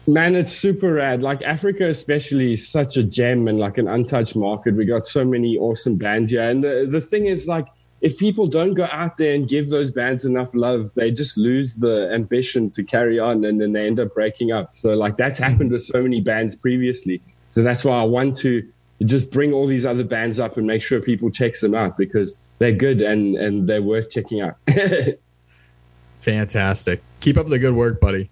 [0.06, 1.22] Man, it's super rad.
[1.22, 4.74] Like Africa, especially, is such a gem and like an untouched market.
[4.74, 6.48] We got so many awesome bands here.
[6.48, 7.66] And the, the thing is, like,
[8.00, 11.76] if people don't go out there and give those bands enough love, they just lose
[11.76, 14.74] the ambition to carry on and then they end up breaking up.
[14.74, 15.50] So, like, that's mm-hmm.
[15.50, 17.20] happened with so many bands previously.
[17.50, 18.66] So, that's why I want to
[19.04, 22.34] just bring all these other bands up and make sure people check them out because
[22.58, 24.56] they're good and, and they're worth checking out.
[26.20, 27.02] Fantastic.
[27.20, 28.30] Keep up the good work, buddy.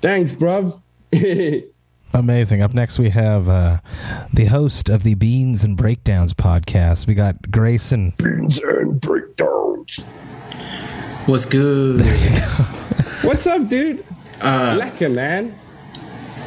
[0.00, 0.80] Thanks, bruv.
[2.12, 2.62] Amazing.
[2.62, 3.78] Up next, we have uh,
[4.32, 7.06] the host of the Beans and Breakdowns podcast.
[7.06, 8.12] We got Grayson.
[8.16, 10.04] Beans and breakdowns.
[11.26, 12.00] What's good?
[12.00, 12.46] There you go.
[13.28, 14.04] What's up, dude?
[14.40, 15.54] Uh, Lekker, man.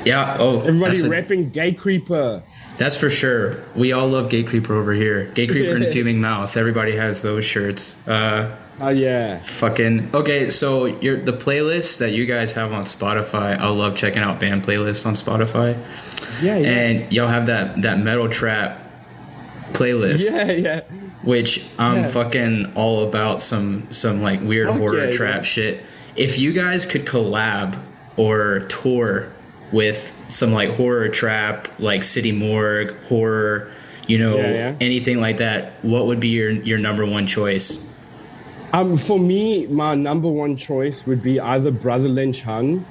[0.03, 0.35] yeah.
[0.39, 2.43] Oh, Everybody that's, a- repping Gay Creeper.
[2.75, 3.63] that's for sure.
[3.75, 5.25] We all love Gay Creeper over here.
[5.35, 6.57] Gay Creeper and Fuming Mouth.
[6.57, 8.05] Everybody has those shirts.
[8.07, 9.37] Uh, Oh, yeah.
[9.37, 10.49] fucking okay.
[10.49, 13.57] So your the playlist that you guys have on Spotify.
[13.57, 15.77] I love checking out band playlists on Spotify.
[16.41, 16.67] Yeah, yeah.
[16.67, 18.79] And y'all have that that metal trap
[19.73, 20.23] playlist.
[20.29, 20.81] yeah, yeah.
[21.21, 22.09] which I'm Yeah.
[22.09, 25.15] fucking all about some some like weird Okay, horror yeah.
[25.15, 25.83] trap shit.
[26.15, 27.77] If you guys could collab
[28.17, 29.27] or tour
[29.71, 33.71] with some like horror trap, like City Morgue, horror,
[34.07, 34.75] you know, Yeah, yeah.
[34.81, 37.91] anything like that, what would be your your number one choice?
[38.73, 42.83] Um, for me, my number one choice would be either Brotha Lynch Hung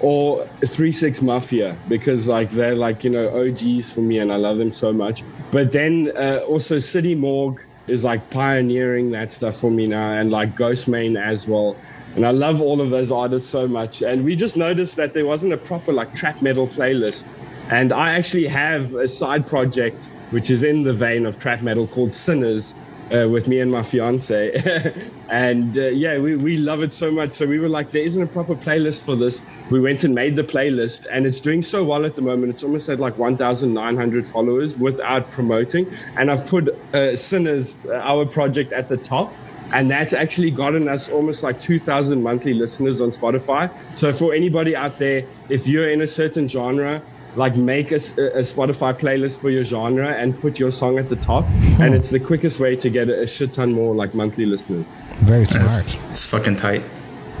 [0.00, 4.36] or Three Six Mafia because like they're like you know OGs for me and I
[4.36, 5.24] love them so much.
[5.50, 10.30] But then uh, also City Morgue is like pioneering that stuff for me now and
[10.30, 11.74] like Ghost Ghostemane as well.
[12.16, 14.02] And I love all of those artists so much.
[14.02, 17.32] And we just noticed that there wasn't a proper like trap metal playlist.
[17.70, 21.86] And I actually have a side project which is in the vein of trap metal
[21.86, 22.74] called Sinners
[23.12, 24.52] uh, with me and my fiance.
[25.28, 27.30] and uh, yeah, we, we love it so much.
[27.32, 29.42] So we were like, there isn't a proper playlist for this.
[29.70, 32.50] We went and made the playlist, and it's doing so well at the moment.
[32.52, 35.92] It's almost at like 1,900 followers without promoting.
[36.16, 39.32] And I've put uh, Sinners, uh, our project, at the top.
[39.72, 43.70] And that's actually gotten us almost like 2,000 monthly listeners on Spotify.
[43.96, 47.00] So for anybody out there, if you're in a certain genre,
[47.36, 51.16] like make a, a Spotify playlist for your genre and put your song at the
[51.16, 51.44] top.
[51.44, 51.82] Hmm.
[51.82, 54.84] And it's the quickest way to get a, a shit ton more like monthly listeners.
[55.20, 55.84] Very smart.
[56.10, 56.82] it's fucking tight.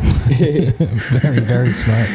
[0.00, 2.08] very, very smart.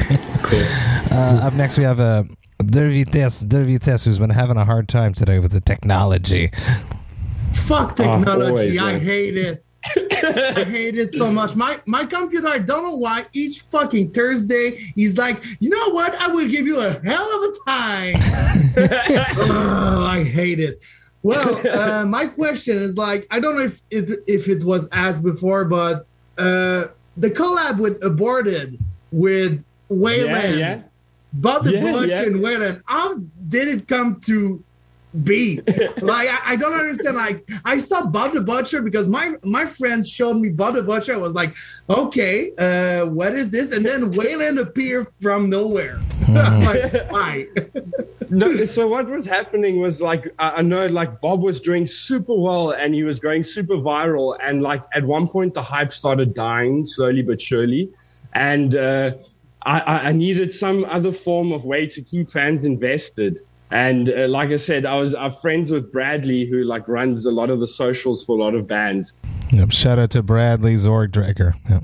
[0.44, 0.64] Cool.
[1.12, 2.26] Uh, up next, we have a.
[2.66, 6.50] Der Vitesse, Der Vitesse, who's been having a hard time today with the technology.
[7.54, 8.80] Fuck ah, always, technology.
[8.80, 9.68] I hate it.
[10.26, 11.56] I hate it so much.
[11.56, 16.14] My my computer, I don't know why, each fucking Thursday, he's like, you know what?
[16.16, 18.16] I will give you a hell of a time.
[18.78, 20.82] I hate it.
[21.24, 25.24] Well, uh, my question is like, I don't know if it if it was asked
[25.24, 26.06] before, but
[26.38, 28.78] uh, the collab with Aborted
[29.12, 30.82] with Yeah, Wayland, yeah.
[31.34, 32.24] Bob the Yeah, Bush yeah.
[32.24, 33.16] and Wayland, how
[33.48, 34.64] did it come to
[35.24, 35.62] be?
[36.02, 37.16] like I, I don't understand.
[37.16, 41.14] Like I saw Bob the Butcher because my my friends showed me Bob the Butcher.
[41.14, 41.56] I was like,
[41.90, 43.72] okay, uh, what is this?
[43.72, 46.02] And then Wayland appeared from nowhere.
[46.30, 47.48] I'm like, why?
[48.30, 52.34] No, so what was happening was like I I know like Bob was doing super
[52.34, 56.34] well and he was going super viral and like at one point the hype started
[56.34, 57.92] dying slowly but surely
[58.34, 59.12] and uh,
[59.64, 63.42] I, I I needed some other form of way to keep fans invested
[63.72, 67.32] and uh, like I said I was I'm friends with Bradley who like runs a
[67.32, 69.14] lot of the socials for a lot of bands
[69.52, 71.54] Yep, shout out to Bradley Zorgdrager.
[71.70, 71.84] Yep.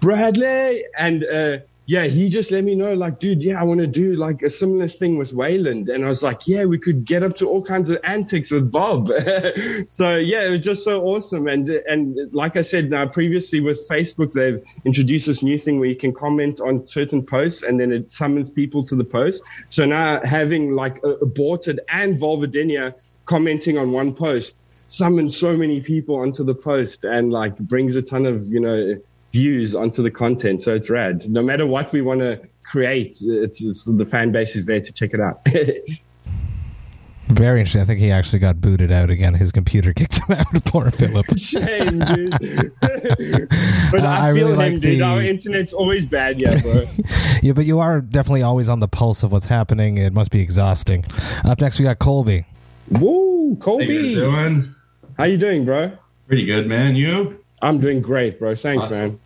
[0.00, 0.84] Bradley.
[0.98, 1.58] And uh,
[1.88, 4.50] yeah, he just let me know, like, dude, yeah, I want to do like a
[4.50, 5.88] similar thing with Wayland.
[5.88, 8.72] And I was like, yeah, we could get up to all kinds of antics with
[8.72, 9.06] Bob.
[9.88, 11.46] so yeah, it was just so awesome.
[11.46, 15.88] And and like I said now previously with Facebook, they've introduced this new thing where
[15.88, 19.44] you can comment on certain posts and then it summons people to the post.
[19.68, 22.94] So now having like aborted and Vulvodynia
[23.26, 24.56] commenting on one post
[24.88, 28.94] summons so many people onto the post and like brings a ton of you know
[29.36, 32.32] views onto the content so it's rad no matter what we want to
[32.72, 33.12] create
[33.44, 35.36] it's, it's the fan base is there to check it out
[37.28, 37.82] Very interesting.
[37.82, 39.34] I think he actually got booted out again.
[39.34, 40.46] His computer kicked him out.
[40.64, 41.26] Poor Philip.
[41.36, 42.30] shame dude
[43.90, 46.62] but Uh, I i feel really him like dude the- our internet's always bad yeah
[46.62, 46.84] bro
[47.42, 49.98] yeah, but you are definitely always on the pulse of what's happening.
[49.98, 51.04] It must be exhausting.
[51.44, 52.46] Up next, we got Colby.
[52.92, 53.86] woo Colby.
[53.86, 54.74] How you doing?
[55.18, 55.92] how you doing bro
[56.28, 56.94] Pretty good, man.
[56.94, 57.42] You?
[57.62, 58.98] i'm doing great bro thanks Awesome.
[58.98, 59.18] man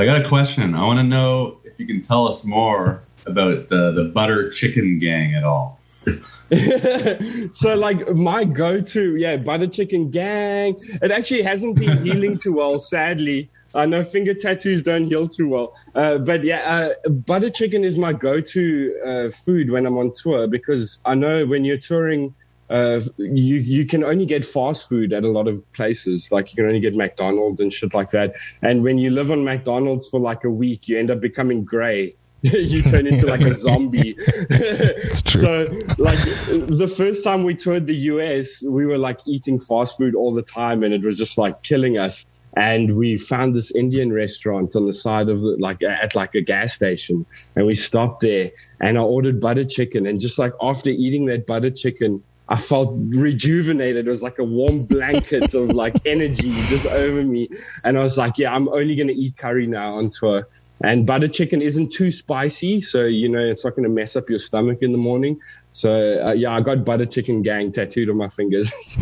[0.00, 0.74] I got a question.
[0.74, 4.98] I want to know if you can tell us more about uh, the Butter Chicken
[4.98, 5.78] Gang at all.
[7.52, 10.74] so like my go-to, yeah, butter chicken gang.
[11.02, 13.50] It actually hasn't been healing too well, sadly.
[13.74, 17.98] I know finger tattoos don't heal too well, uh, but yeah, uh, butter chicken is
[17.98, 22.34] my go-to uh, food when I'm on tour because I know when you're touring,
[22.70, 26.30] uh, you you can only get fast food at a lot of places.
[26.30, 28.34] Like you can only get McDonald's and shit like that.
[28.62, 32.14] And when you live on McDonald's for like a week, you end up becoming gray.
[32.42, 34.16] you turn into like a zombie.
[34.50, 35.40] It's true.
[35.40, 35.62] So,
[35.98, 36.18] like
[36.48, 40.42] the first time we toured the US, we were like eating fast food all the
[40.42, 42.24] time, and it was just like killing us.
[42.56, 46.40] And we found this Indian restaurant on the side of the, like at like a
[46.40, 48.52] gas station, and we stopped there.
[48.80, 52.92] And I ordered butter chicken, and just like after eating that butter chicken, I felt
[53.10, 54.06] rejuvenated.
[54.06, 57.48] It was like a warm blanket of like energy just over me.
[57.84, 60.48] And I was like, yeah, I'm only going to eat curry now on tour.
[60.82, 64.30] And butter chicken isn't too spicy, so you know it's not going to mess up
[64.30, 65.38] your stomach in the morning.
[65.72, 68.70] So uh, yeah, I got butter chicken gang tattooed on my fingers.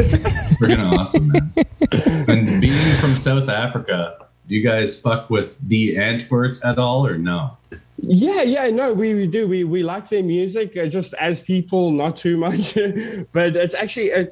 [0.58, 1.52] Freaking awesome, man.
[2.28, 7.16] and being from South Africa, do you guys fuck with the Antwerps at all or
[7.16, 7.56] no?
[8.00, 9.48] Yeah, yeah, no, we, we do.
[9.48, 12.74] We we like their music, uh, just as people, not too much.
[13.32, 14.26] but it's actually uh,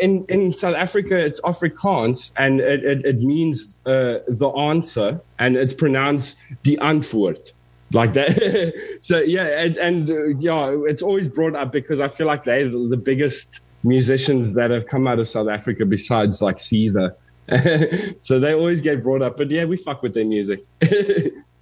[0.00, 5.56] in in South Africa, it's Afrikaans, and it it, it means uh, the answer, and
[5.56, 7.52] it's pronounced the antwoord,
[7.92, 8.74] like that.
[9.00, 12.68] so yeah, and, and uh, yeah, it's always brought up because I feel like they're
[12.68, 17.14] the biggest musicians that have come out of South Africa, besides like Seether.
[18.20, 19.36] so they always get brought up.
[19.36, 20.64] But yeah, we fuck with their music.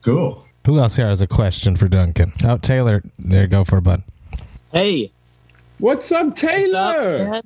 [0.02, 0.46] Cool.
[0.66, 2.32] Who else here has a question for Duncan?
[2.44, 3.02] Oh, Taylor.
[3.18, 4.02] There you go for a bud.
[4.72, 5.10] Hey,
[5.78, 7.42] What's up, what's up, Taylor?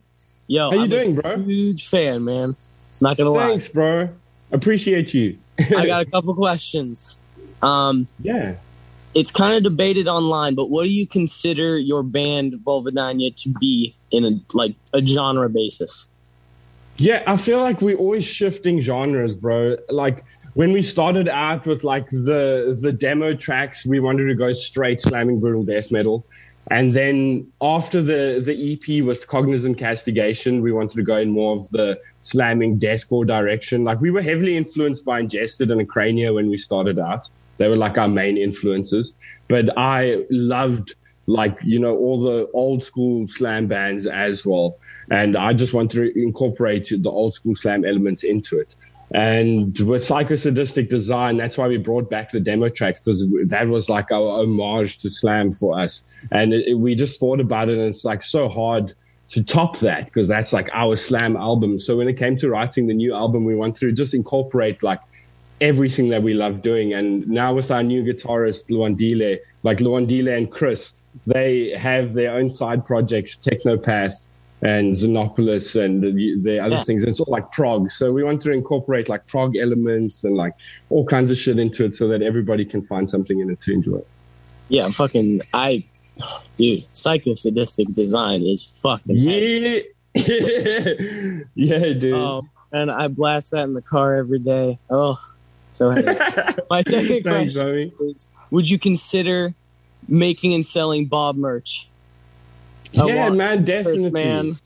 [0.49, 1.39] Yo, How you I'm doing, a bro?
[1.39, 2.55] Huge fan, man.
[3.01, 3.49] Not gonna lie.
[3.49, 4.11] Thanks, bro.
[4.53, 5.39] Appreciate you.
[5.59, 7.19] I got a couple questions.
[7.63, 8.57] Um, yeah.
[9.15, 13.95] it's kind of debated online, but what do you consider your band Vulvodynia to be
[14.11, 16.11] in a like a genre basis?
[16.99, 19.77] Yeah, I feel like we're always shifting genres, bro.
[19.89, 20.25] Like
[20.57, 25.03] when we started out with like the the demo tracks, we wanted to go straight
[25.03, 26.25] slamming brutal death metal.
[26.71, 31.57] And then after the, the EP with Cognizant Castigation, we wanted to go in more
[31.57, 33.85] of the slamming deathcore direction.
[33.85, 37.29] Like we were heavily influenced by Ingested and Crania when we started out.
[37.59, 39.13] They were like our main influences.
[39.49, 40.95] But I loved
[41.27, 44.79] like, you know, all the old school slam bands as well.
[45.11, 48.75] And I just wanted to incorporate the old school slam elements into it.
[49.15, 53.89] And with psychosadistic design, that's why we brought back the demo tracks because that was
[53.89, 56.03] like our homage to slam for us.
[56.33, 58.93] And it, it- we just thought about it, and it's like so hard
[59.29, 61.79] to top that because that's like our slam album.
[61.79, 65.01] So when it came to writing the new album, we wanted to just incorporate like
[65.61, 66.93] everything that we love doing.
[66.93, 70.95] And now with our new guitarist Luandile, like Luandile and Chris,
[71.27, 74.27] they have their own side projects, Technopath
[74.63, 76.83] and Xenopolis and the, the other Yeah.
[76.83, 77.05] things.
[77.05, 77.91] It's all like prog.
[77.91, 80.55] So we want to incorporate like prog elements and like
[80.89, 83.73] all kinds of shit into it so that everybody can find something in it to
[83.73, 84.01] enjoy.
[84.69, 85.85] Yeah, fucking I,
[86.57, 89.17] dude, psychosadistic design is fucking.
[89.17, 89.81] Yeah.
[91.55, 92.15] yeah, dude.
[92.15, 92.43] Oh,
[92.73, 94.79] and I blast that in the car every day.
[94.89, 95.21] Oh,
[95.73, 95.91] so.
[96.71, 98.17] My second Thanks, question
[98.51, 99.55] Would you consider
[100.09, 101.89] making and selling Bob merch?
[102.93, 104.11] Yeah, man, definitely.
[104.11, 104.59] man.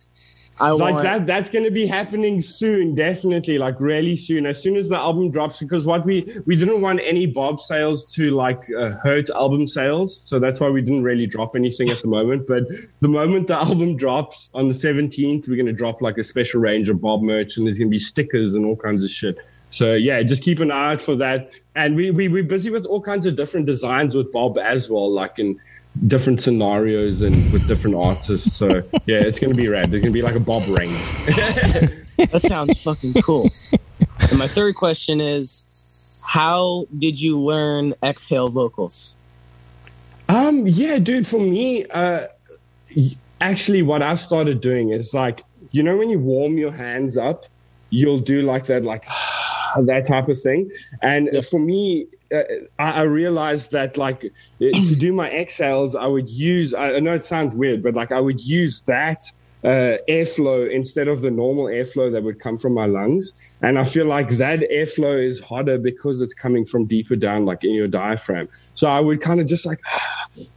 [0.61, 4.63] I like want that that's going to be happening soon definitely like really soon as
[4.63, 8.31] soon as the album drops because what we we didn't want any bob sales to
[8.31, 12.09] like uh, hurt album sales so that's why we didn't really drop anything at the
[12.09, 12.65] moment but
[12.99, 16.61] the moment the album drops on the 17th we're going to drop like a special
[16.61, 19.39] range of bob merch and there's going to be stickers and all kinds of shit
[19.71, 22.85] so yeah just keep an eye out for that and we, we we're busy with
[22.85, 25.59] all kinds of different designs with bob as well like in
[26.07, 28.57] different scenarios and with different artists.
[28.57, 28.69] So
[29.07, 29.91] yeah, it's gonna be rad.
[29.91, 30.99] There's gonna be like a Bob range.
[32.17, 33.51] that sounds fucking cool.
[34.31, 35.65] And my third question is:
[36.23, 39.17] How did you learn exhale vocals?
[40.29, 41.27] Um, yeah, dude.
[41.27, 42.29] For me, uh,
[43.41, 47.47] actually, what I started doing is like, you know, when you warm your hands up,
[47.91, 49.05] you'll do like that, like
[49.87, 50.71] that type of thing.
[51.03, 52.43] And for me, uh,
[52.79, 56.75] I, I realized that like to do my exhales, I would use.
[56.75, 59.25] I, I know it sounds weird, but like I would use that
[59.63, 63.35] uh, airflow instead of the normal airflow that would come from my lungs.
[63.63, 67.63] And I feel like that airflow is harder because it's coming from deeper down, like
[67.63, 68.49] in your diaphragm.
[68.75, 69.81] So I would kind of just like,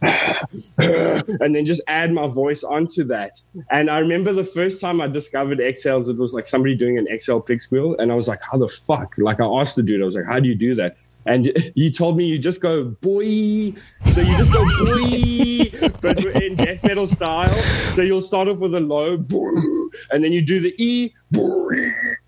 [0.78, 3.42] and then just add my voice onto that.
[3.70, 7.06] And I remember the first time I discovered exhales, it was like somebody doing an
[7.08, 7.96] exhale pig squeal.
[7.98, 9.14] And I was like, how the fuck?
[9.18, 10.96] Like I asked the dude, I was like, how do you do that?
[11.26, 13.72] And you told me you just go boy,
[14.12, 17.54] so you just go boy, but in death metal style.
[17.94, 19.50] So you'll start off with a low boy,
[20.10, 21.74] and then you do the e boy,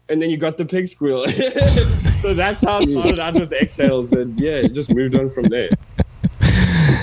[0.09, 1.27] and then you got the pig squeal.
[2.21, 5.45] so that's how I started out with exhales, and yeah, it just moved on from
[5.45, 5.71] there.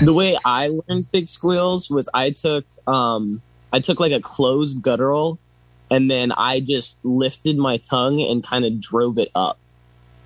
[0.02, 3.40] the way I learned pig squeals was I took um
[3.72, 5.38] I took like a closed guttural
[5.90, 9.58] and then I just lifted my tongue and kind of drove it up.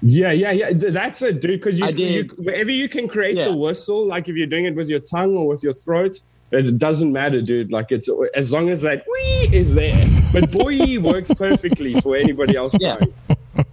[0.03, 0.71] Yeah, yeah, yeah.
[0.73, 1.61] That's it, dude.
[1.61, 3.47] Because you, you, wherever you can create Yeah.
[3.49, 6.21] the whistle, like if you're doing it with your tongue or with your throat,
[6.53, 7.73] it doesn't matter, dude.
[7.73, 10.07] Like it's as long as that wee is there.
[10.33, 12.97] But boy works perfectly for anybody else Yeah.
[12.97, 13.67] trying.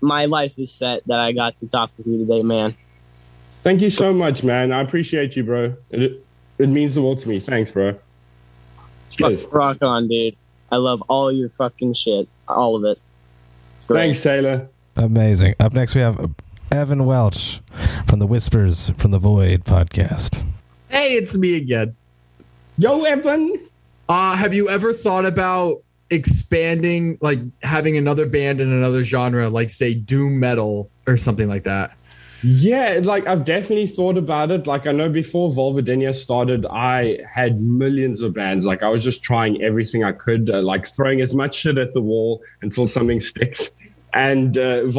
[0.00, 2.76] My life is set that I got to talk with you today, man.
[3.62, 4.72] Thank you so much, man.
[4.72, 5.76] I appreciate you, bro.
[5.90, 6.24] It,
[6.58, 7.40] it means the world to me.
[7.40, 7.98] Thanks, bro.
[9.10, 9.44] Cheers.
[9.46, 10.36] Rock on, dude.
[10.70, 12.28] I love all your fucking shit.
[12.46, 13.00] All of it.
[13.80, 14.68] Thanks, Taylor.
[14.98, 15.54] Amazing.
[15.60, 16.32] Up next, we have
[16.72, 17.60] Evan Welch
[18.08, 20.44] from the Whispers from the Void podcast.
[20.88, 21.94] Hey, it's me again.
[22.78, 23.68] Yo, Evan.
[24.08, 29.70] Uh, have you ever thought about expanding, like having another band in another genre, like
[29.70, 31.96] say doom metal or something like that?
[32.42, 34.66] Yeah, like I've definitely thought about it.
[34.66, 38.64] Like I know before Vulvodynia started, I had millions of bands.
[38.64, 41.94] Like I was just trying everything I could, uh, like throwing as much shit at
[41.94, 43.70] the wall until something sticks.
[44.14, 44.90] And uh,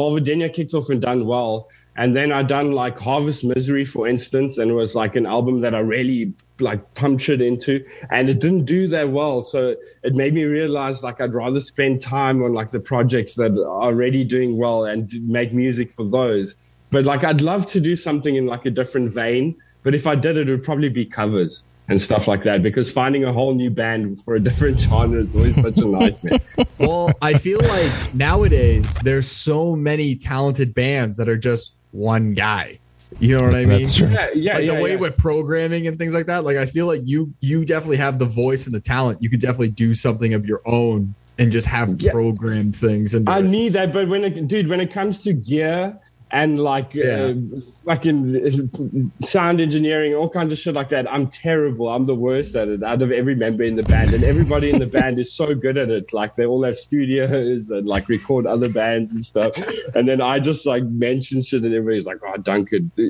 [0.52, 1.68] kicked off and done well.
[1.96, 5.60] And then I done like Harvest Misery, for instance, and it was like an album
[5.60, 9.42] that I really like punctured into, and it didn't do that well.
[9.42, 13.52] So it made me realize like I'd rather spend time on like the projects that
[13.52, 16.56] are already doing well and make music for those.
[16.90, 19.56] But like I'd love to do something in like a different vein.
[19.82, 22.62] But if I did it would probably be covers and stuff like that.
[22.62, 26.38] Because finding a whole new band for a different genre is always such a nightmare.
[26.78, 32.78] Well, I feel like nowadays there's so many talented bands that are just one guy.
[33.18, 33.80] You know what I mean?
[33.80, 34.08] That's true.
[34.08, 34.96] yeah, yeah, like yeah, the way yeah.
[34.96, 36.44] with programming and things like that.
[36.44, 39.22] Like I feel like you you definitely have the voice and the talent.
[39.22, 42.12] You could definitely do something of your own and just have Yeah.
[42.12, 43.12] programmed things.
[43.14, 45.98] And I need that, but when it, dude, when it comes to gear
[46.32, 47.32] and like Yeah.
[47.32, 51.88] uh, fucking sound engineering, all kinds of shit like that, I'm terrible.
[51.88, 54.78] I'm the worst at it out of every member in the band, and everybody in
[54.78, 56.12] the band is so good at it.
[56.12, 59.52] Like they all have studios and like record other bands and stuff,
[59.94, 62.90] and then I just like mention shit, and everybody's like, "Oh, Duncan."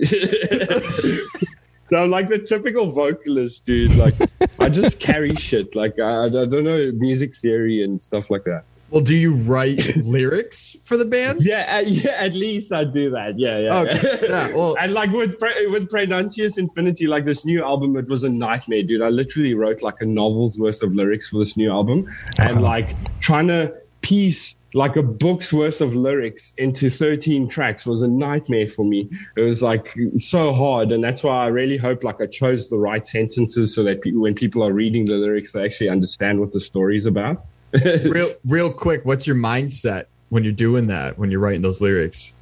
[1.90, 3.96] So I'm like the typical vocalist, dude.
[3.96, 4.14] Like
[4.60, 5.74] I just carry shit.
[5.74, 8.62] Like I, I don't know music theory and stuff like that.
[8.90, 11.44] Well, do you write lyrics for the band?
[11.44, 12.10] Yeah, uh, yeah.
[12.12, 13.38] At least I do that.
[13.38, 13.78] Yeah, yeah.
[13.80, 14.18] Okay.
[14.28, 15.36] Yeah, well- and like with
[15.68, 19.02] with Praenuntius Infinitas, like this new album, it was a nightmare, dude.
[19.02, 22.96] I literally wrote like a novel's worth of lyrics for this new album, and like
[23.20, 23.72] trying to
[24.02, 29.08] piece like a book's worth of lyrics into 13 tracks was a nightmare for me.
[29.36, 32.78] It was like so hard, and that's why I really hope like I chose the
[32.78, 36.52] right sentences so that people, when people are reading the lyrics, they actually understand what
[36.52, 37.44] the story is about.
[37.72, 41.18] Real real quick, what's your mindset when you're doing that?
[41.18, 42.34] When you're writing those lyrics?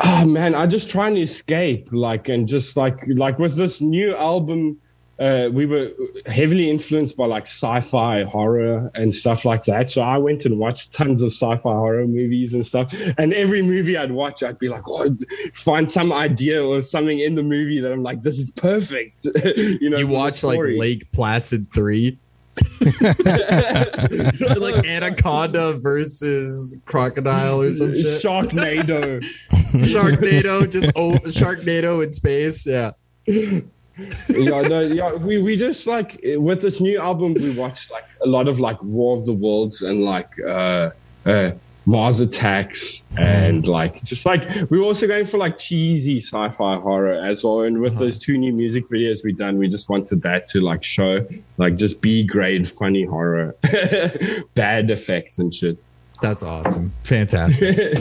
[0.00, 4.14] oh man i just trying to escape like and just like like with this new
[4.16, 4.78] album
[5.20, 5.92] uh, we were
[6.26, 10.92] heavily influenced by like sci-fi horror and stuff like that so i went and watched
[10.92, 14.82] tons of sci-fi horror movies and stuff and every movie i'd watch i'd be like
[14.88, 15.16] oh,
[15.54, 19.88] find some idea or something in the movie that i'm like this is perfect you
[19.88, 20.58] know You watch like.
[20.58, 22.18] Lake Placid three.
[24.58, 28.06] Like Anaconda versus Crocodile or some shit.
[28.06, 29.20] sharknado
[29.82, 32.64] Sharknado, just oh, Sharknado in space.
[32.64, 32.92] Yeah.
[33.26, 33.60] yeah,
[34.28, 38.48] no, yeah, we we just like with this new album, we watched like a lot
[38.48, 40.90] of like War of the Worlds and like uh,
[41.26, 41.52] uh,
[41.86, 47.14] Mars Attacks and like just like we were also going for like cheesy sci-fi horror
[47.14, 47.60] as well.
[47.60, 50.82] And with those two new music videos we've done, we just wanted that to like
[50.82, 51.26] show
[51.58, 53.54] like just B grade funny horror,
[54.54, 55.78] bad effects and shit.
[56.22, 56.92] That's awesome.
[57.02, 57.98] Fantastic.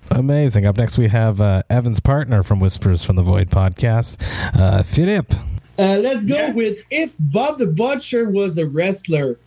[0.10, 0.66] Amazing.
[0.66, 4.16] Up next, we have uh, Evan's partner from Whispers from the Void podcast,
[4.58, 5.32] uh, Philip.
[5.78, 9.38] Uh, let's go with if Bob the Butcher was a wrestler,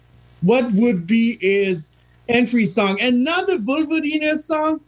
[0.41, 1.91] what would be his
[2.27, 2.99] entry song?
[2.99, 4.81] And not the Vulvodynia song,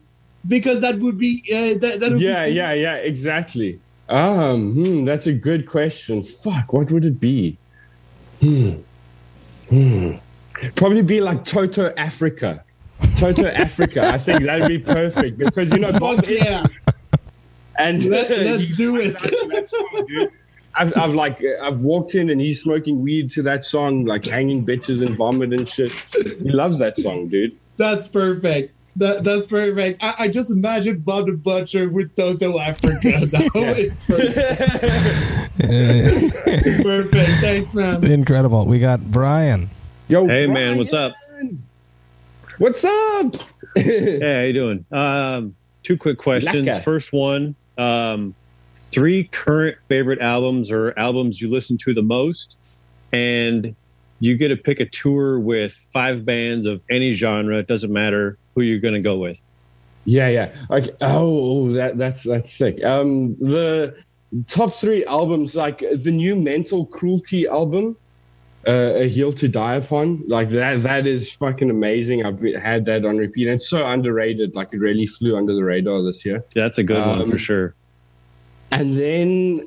[0.48, 3.80] because that would be uh, that, that would yeah, be yeah, yeah, exactly.
[4.10, 6.24] Um, hmm, that's a good question.
[6.24, 7.58] Fuck, what would it be?
[8.40, 8.76] Hmm.
[9.70, 10.12] Hmm.
[10.76, 12.64] Probably be like Toto Africa.
[13.18, 14.08] Toto Africa.
[14.08, 16.64] I think that'd be perfect because you know Bob yeah.
[17.78, 20.32] and Let, let's do it.
[20.78, 24.66] I've, I've like I've walked in and he's smoking weed to that song, like hanging
[24.66, 25.92] bitches and vomit and shit.
[25.92, 27.58] He loves that song, dude.
[27.78, 28.74] That's perfect.
[28.96, 30.04] That, that's perfect.
[30.04, 33.26] I, I just imagine Bob the Butcher with Toto Africa.
[33.28, 34.04] That was
[35.64, 36.84] perfect.
[36.84, 37.42] perfect.
[37.42, 38.04] Thanks, man.
[38.06, 38.66] Incredible.
[38.66, 39.70] We got Brian.
[40.08, 41.14] Yo, Hey man, what's up?
[42.58, 43.36] What's up?
[43.76, 44.86] Hey, how you doing?
[44.92, 46.68] Um, two quick questions.
[46.68, 46.84] Laka.
[46.84, 48.34] First one, um,
[48.90, 52.58] three current favorite albums or albums you listen to the most,
[53.14, 53.76] and
[54.20, 57.58] you get to pick a tour with five bands of any genre.
[57.58, 59.40] It doesn't matter who you're going to go with.
[60.06, 60.54] Yeah, yeah.
[60.72, 60.92] Okay.
[61.02, 62.84] Oh, that that's that's sick.
[62.84, 63.96] Um, the
[64.48, 67.98] top three albums, like the new Mental Cruelty album,
[68.66, 70.82] uh, A Hill to Die Upon, like that.
[70.84, 72.26] That is fucking amazing.
[72.26, 73.48] I've had that on repeat.
[73.48, 74.56] And It's so underrated.
[74.56, 76.44] Like it really flew under the radar this year.
[76.56, 77.76] That's a good one Um, for sure.
[78.72, 79.66] And then,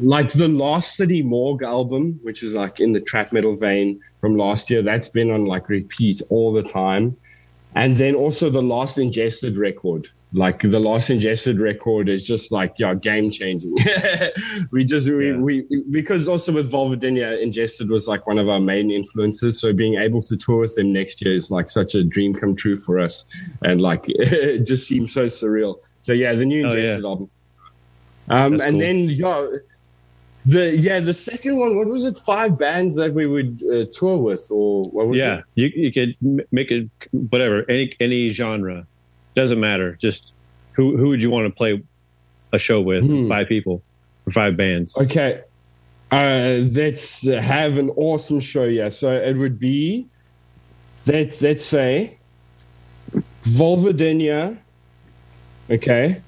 [0.00, 4.36] like the Last City Morgue album, which is like in the trap metal vein from
[4.36, 7.16] last year, that's been on like repeat all the time.
[7.74, 10.08] And then also the Last Ingested record.
[10.32, 13.76] Like the Last Ingested record is just like, yeah, game changing.
[14.72, 18.90] we just, we, we, because also with Vulvodynia, Ingested was like one of our main
[18.90, 19.60] influences.
[19.60, 22.56] So being able to tour with them next year is like such a dream come
[22.56, 23.26] true for us.
[23.62, 25.76] And like, it just seems so surreal.
[26.00, 26.80] So yeah, the new Oh, yeah.
[26.80, 27.30] Ingested album.
[28.28, 28.80] Um, and cool.
[28.80, 29.46] then yeah,
[30.46, 31.76] the yeah the second one.
[31.76, 32.16] What was it?
[32.16, 36.16] Five bands that we would uh, tour with, or what was Yeah, you you could
[36.52, 38.86] make it whatever any any genre,
[39.34, 39.96] doesn't matter.
[39.96, 40.32] Just
[40.72, 41.82] who who would you want to play
[42.52, 43.04] a show with?
[43.04, 43.28] Hmm.
[43.28, 43.82] Five people
[44.26, 44.96] or five bands.
[44.96, 45.42] Okay,
[46.10, 48.64] uh, let's have an awesome show.
[48.64, 50.08] Yeah, so it would be
[51.06, 52.18] let's let's say
[53.42, 54.58] Vulvodynia.
[55.70, 56.20] Okay.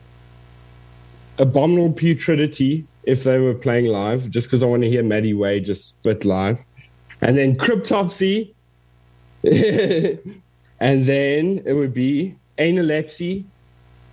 [1.38, 5.60] Abominable Putridity if they were playing live, just because I want to hear Matti Way
[5.60, 6.64] just spit live.
[7.20, 8.52] And then Cryptopsy.
[9.44, 13.44] and then it would be Analepsy,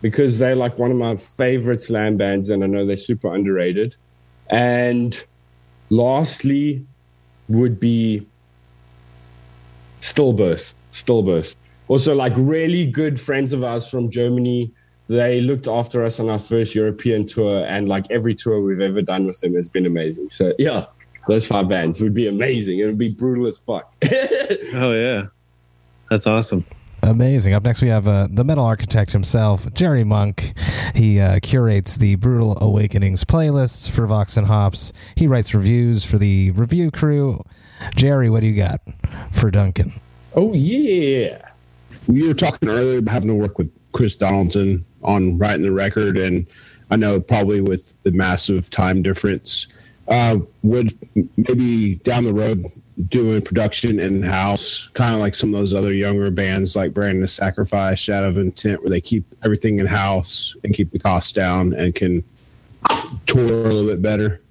[0.02, 3.96] because they're like one of my favorite slam bands, and I know they're super underrated.
[4.50, 5.20] And
[5.90, 6.86] lastly
[7.48, 8.26] would be
[10.02, 10.74] Stillbirth.
[10.94, 11.56] Stillbirth.
[11.88, 14.72] Also, like really good friends of ours from Germany.
[15.08, 19.02] They looked after us on our first European tour, and like every tour we've ever
[19.02, 20.30] done with them has been amazing.
[20.30, 20.86] So yeah,
[21.28, 22.80] those five bands would be amazing.
[22.80, 23.94] It would be brutal as fuck.
[24.74, 25.28] Oh yeah,
[26.10, 26.66] that's awesome.
[27.02, 27.54] Amazing.
[27.54, 30.54] Up next, we have uh, the metal architect himself, Jerry Monk.
[30.96, 34.92] He uh, curates the Brutal Awakenings playlists for Vox and Hops.
[35.16, 37.44] He writes reviews for the review crew.
[37.96, 38.82] Jerry, what do you got
[39.32, 39.94] for Duncan?
[40.36, 41.50] oh yeah.
[42.08, 46.18] we were talking earlier about having to work with Chris Donaldson on writing the record,
[46.18, 46.46] and
[46.92, 49.68] I know probably with the massive time difference,
[50.08, 50.98] uh, would
[51.38, 52.72] maybe down the road
[53.10, 57.22] doing production in house, kind of like some of those other younger bands like Brand
[57.24, 61.32] of Sacrifice, Shadow of Intent, where they keep everything in house and keep the costs
[61.32, 62.24] down and can
[63.26, 64.42] tour a little bit better.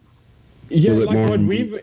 [0.68, 1.80] Yeah, bit like more- what we've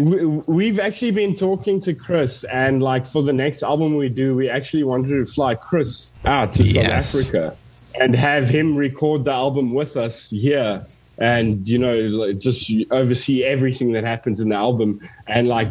[0.00, 4.34] we, we've actually been talking to Chris, and like for the next album we do,
[4.34, 7.10] we actually wanted to fly Chris out to Yes.
[7.10, 7.56] South Africa
[8.00, 10.84] and have him record the album with us here,
[11.18, 15.00] and you know, like, just oversee everything that happens in the album.
[15.26, 15.68] And like,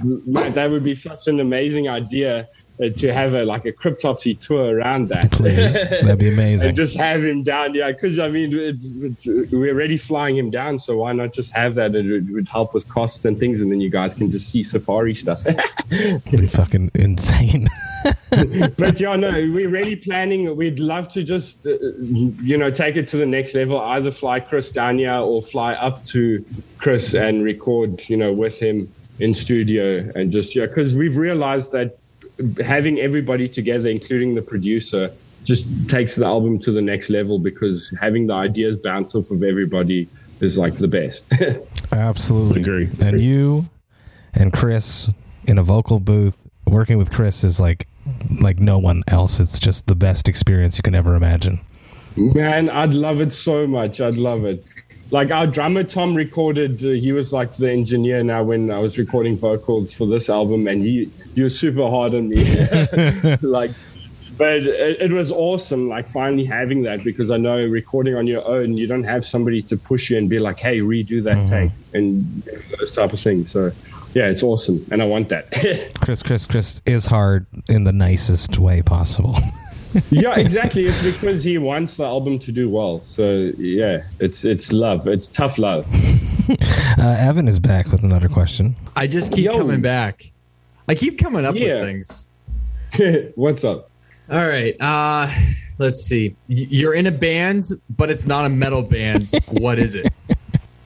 [0.54, 2.48] that would be such an amazing idea.
[2.82, 5.74] uh, To have a like a cryptopsy tour around that, Please.
[6.02, 6.68] That'd be amazing.
[6.70, 7.76] and just have him down.
[7.76, 11.52] Yeah, because I mean, it, it's, we're already flying him down, so why not just
[11.52, 11.94] have that?
[11.94, 14.64] It would, would help with costs and things, and then you guys can just see
[14.64, 15.46] safari stuff.
[15.92, 17.68] It'd be fucking insane.
[18.78, 20.56] but yeah, no, we're really planning.
[20.56, 23.80] We'd love to just, uh, you know, take it to the next level.
[23.80, 26.44] Either fly Chris down here or fly up to
[26.78, 31.72] Chris and record, you know, with him in studio and just yeah, because we've realized
[31.72, 31.98] that
[32.64, 35.12] having everybody together, including the producer,
[35.44, 39.44] just takes the album to the next level because having the ideas bounce off of
[39.44, 40.08] everybody
[40.40, 41.26] is like the best.
[41.92, 42.62] Absolutely.
[42.62, 42.90] Agree.
[43.00, 43.66] And you
[44.34, 45.10] and Chris
[45.46, 47.88] in a vocal booth working with Chris is like
[48.42, 49.40] like no one else.
[49.40, 51.62] It's just the best experience you can ever imagine.
[52.18, 54.00] Man, I'd love it so much.
[54.00, 54.64] I'd love it.
[55.12, 56.84] Like our drummer Tom recorded.
[56.84, 60.68] Uh, he was like the engineer now when I was recording vocals for this album,
[60.68, 62.44] and he he was super hard on me.
[63.42, 63.72] like,
[64.38, 65.88] but it, it was awesome.
[65.88, 69.62] Like finally having that because I know recording on your own, you don't have somebody
[69.64, 72.44] to push you and be like, "Hey, redo that take," and
[72.80, 73.52] those type of things.
[73.52, 73.72] So.
[74.14, 75.52] Yeah, it's awesome, and I want that.
[76.02, 79.38] Chris, Chris, Chris is hard in the nicest way possible.
[80.12, 80.84] yeah, exactly.
[80.86, 83.02] It's because he wants the album to do well.
[83.04, 85.08] So yeah, it's it's love.
[85.08, 85.88] It's tough love.
[87.00, 88.76] Uh, Evan is back with another question.
[88.98, 89.54] I just keep Yo.
[89.58, 90.30] coming back.
[90.90, 91.76] I keep coming up Yeah.
[91.76, 91.84] with
[92.92, 93.32] things.
[93.36, 93.90] What's up?
[94.30, 94.76] All right.
[94.80, 95.34] Uh,
[95.80, 96.36] let's see.
[96.48, 99.32] You're in a band, but it's not a metal band.
[99.48, 100.12] what is it?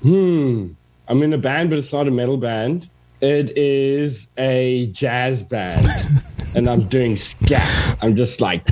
[0.03, 0.67] Hmm.
[1.07, 2.87] I'm in a band, but it's not a metal band.
[3.19, 5.87] It is a jazz band.
[6.55, 7.97] and I'm doing scat.
[8.01, 8.65] I'm just like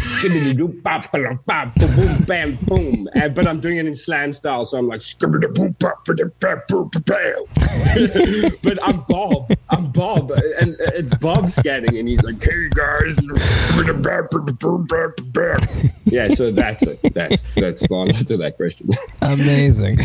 [1.75, 3.09] boom bam boom.
[3.13, 5.01] And, but I'm doing it in slam style, so I'm like.
[8.63, 9.51] But I'm Bob.
[9.69, 13.17] I'm Bob, and it's Bob scatting, and he's like, "Hey guys."
[16.05, 16.99] Yeah, so that's it.
[17.13, 18.89] That's that's the answer to that question.
[19.21, 19.97] Amazing.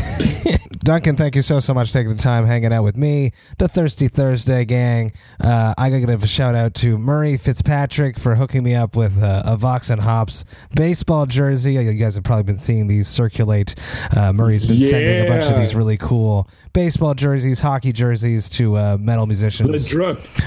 [0.79, 3.69] Duncan, thank you so, so much for taking the time hanging out with me, the
[3.69, 5.13] Thirsty Thursday gang.
[5.39, 8.97] Uh, I got to give a shout out to Murray Fitzpatrick for hooking me up
[8.97, 11.75] with uh, a Vox and Hops baseball jersey.
[11.75, 13.75] You guys have probably been seeing these circulate.
[14.17, 18.79] Uh, Murray's been sending a bunch of these really cool baseball jerseys, hockey jerseys to
[18.79, 19.69] uh, metal musicians.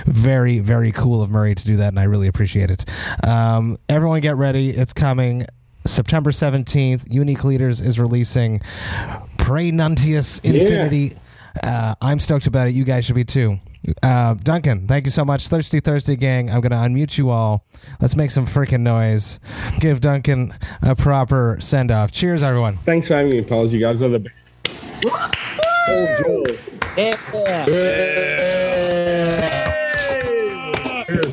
[0.08, 2.84] Very, very cool of Murray to do that, and I really appreciate it.
[3.24, 4.72] Um, everyone get ready.
[4.72, 5.46] It's coming.
[5.86, 8.60] September 17th, Unique Leaders is releasing
[9.38, 11.20] Praenuntius Infinitas.
[11.62, 12.74] Uh, I'm stoked about it.
[12.74, 13.60] You guys should be too.
[14.02, 15.48] Uh, Duncan, thank you so much.
[15.48, 17.66] Thirsty Thursday gang, I'm going to unmute you all.
[18.00, 19.40] Let's make some freaking noise.
[19.80, 22.12] Give Duncan a proper send off.
[22.12, 22.78] Cheers, everyone.
[22.78, 23.74] Thanks for having me, pals.
[23.74, 24.36] You guys are the best.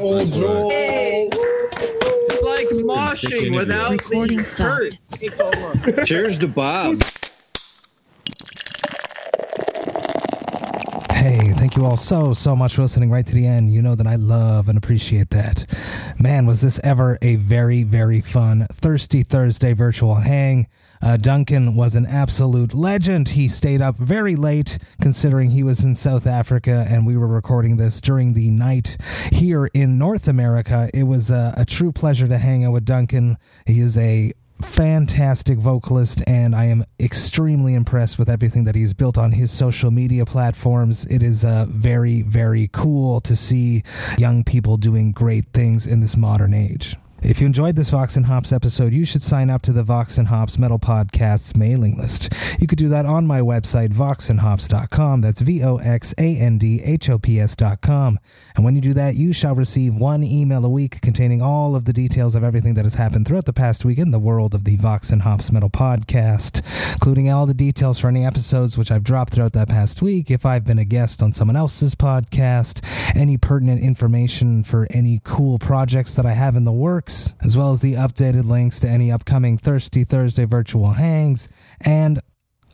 [0.00, 0.68] Old Joel.
[2.32, 6.06] It's like moshing without the hurt.
[6.06, 6.96] Cheers to Bob.
[11.20, 13.74] Hey, thank you all so, so much for listening right to the end.
[13.74, 15.66] You know that I love and appreciate that.
[16.18, 20.66] Man, was this ever a very, very fun Thirsty Thursday virtual hang.
[21.02, 23.28] Uh, Duncan was an absolute legend.
[23.28, 27.76] He stayed up very late, considering he was in South Africa and we were recording
[27.76, 28.96] this during the night
[29.30, 30.88] here in North America.
[30.94, 33.36] It was a, a true pleasure to hang out with Duncan.
[33.66, 34.32] He is a
[34.62, 39.90] fantastic vocalist and I am extremely impressed with everything that he's built on his social
[39.90, 41.04] media platforms.
[41.06, 43.82] It is uh, very, very cool to see
[44.18, 46.96] young people doing great things in this modern age.
[47.22, 50.16] If you enjoyed this Vox and Hops episode, you should sign up to the Vox
[50.16, 52.32] and Hops Metal Podcast's mailing list.
[52.58, 55.20] You could do that on my website, voxandhops.com.
[55.20, 58.18] That's V O X A N D H O P S.com.
[58.56, 61.84] And when you do that, you shall receive one email a week containing all of
[61.84, 64.64] the details of everything that has happened throughout the past week in the world of
[64.64, 66.62] the Vox and Hops Metal Podcast,
[66.92, 70.46] including all the details for any episodes which I've dropped throughout that past week, if
[70.46, 72.82] I've been a guest on someone else's podcast,
[73.14, 77.09] any pertinent information for any cool projects that I have in the works,
[77.42, 81.48] as well as the updated links to any upcoming Thirsty Thursday virtual hangs,
[81.80, 82.20] and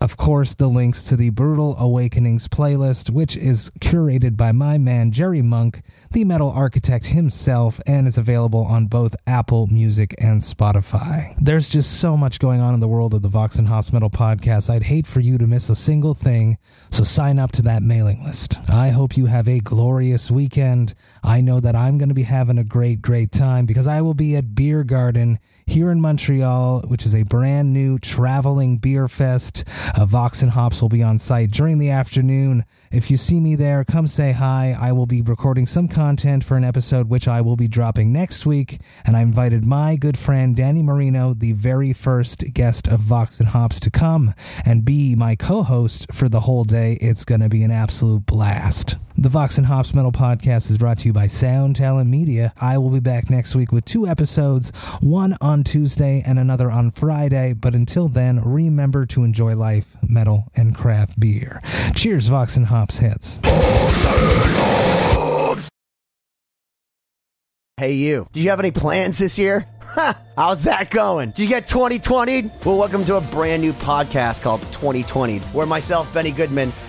[0.01, 5.11] of course, the links to the Brutal Awakenings playlist, which is curated by my man
[5.11, 11.34] Jerry Monk, the metal architect himself, and is available on both Apple Music and Spotify.
[11.38, 14.11] There's just so much going on in the world of the Vox and Hops Metal
[14.11, 14.68] podcast.
[14.68, 16.59] I'd hate for you to miss a single thing,
[16.90, 18.59] so sign up to that mailing list.
[18.68, 20.94] I hope you have a glorious weekend.
[21.22, 24.14] I know that I'm going to be having a great, great time because I will
[24.14, 29.64] be at Beer Garden here in Montreal, which is a brand new traveling beer fest.
[29.94, 32.64] Uh, Vox and Hops will be on site during the afternoon.
[32.92, 34.76] If you see me there, come say hi.
[34.78, 38.46] I will be recording some content for an episode which I will be dropping next
[38.46, 38.80] week.
[39.04, 43.48] And I invited my good friend Danny Marino, the very first guest of Vox and
[43.48, 46.94] Hops, to come and be my co host for the whole day.
[47.00, 48.96] It's going to be an absolute blast.
[49.18, 52.52] The Vox and Hops Metal Podcast is brought to you by Sound Talent Media.
[52.60, 56.90] I will be back next week with two episodes, one on Tuesday and another on
[56.90, 57.54] Friday.
[57.54, 61.62] But until then, remember to enjoy life, metal, and craft beer.
[61.94, 63.40] Cheers, Vox and Hops heads.
[67.78, 68.26] Hey, you.
[68.32, 69.66] Do you have any plans this year?
[69.86, 70.18] Ha!
[70.36, 71.30] How's that going?
[71.30, 72.50] Did you get 2020?
[72.64, 76.72] Well, welcome to a brand new podcast called 2020, where myself, Benny Goodman,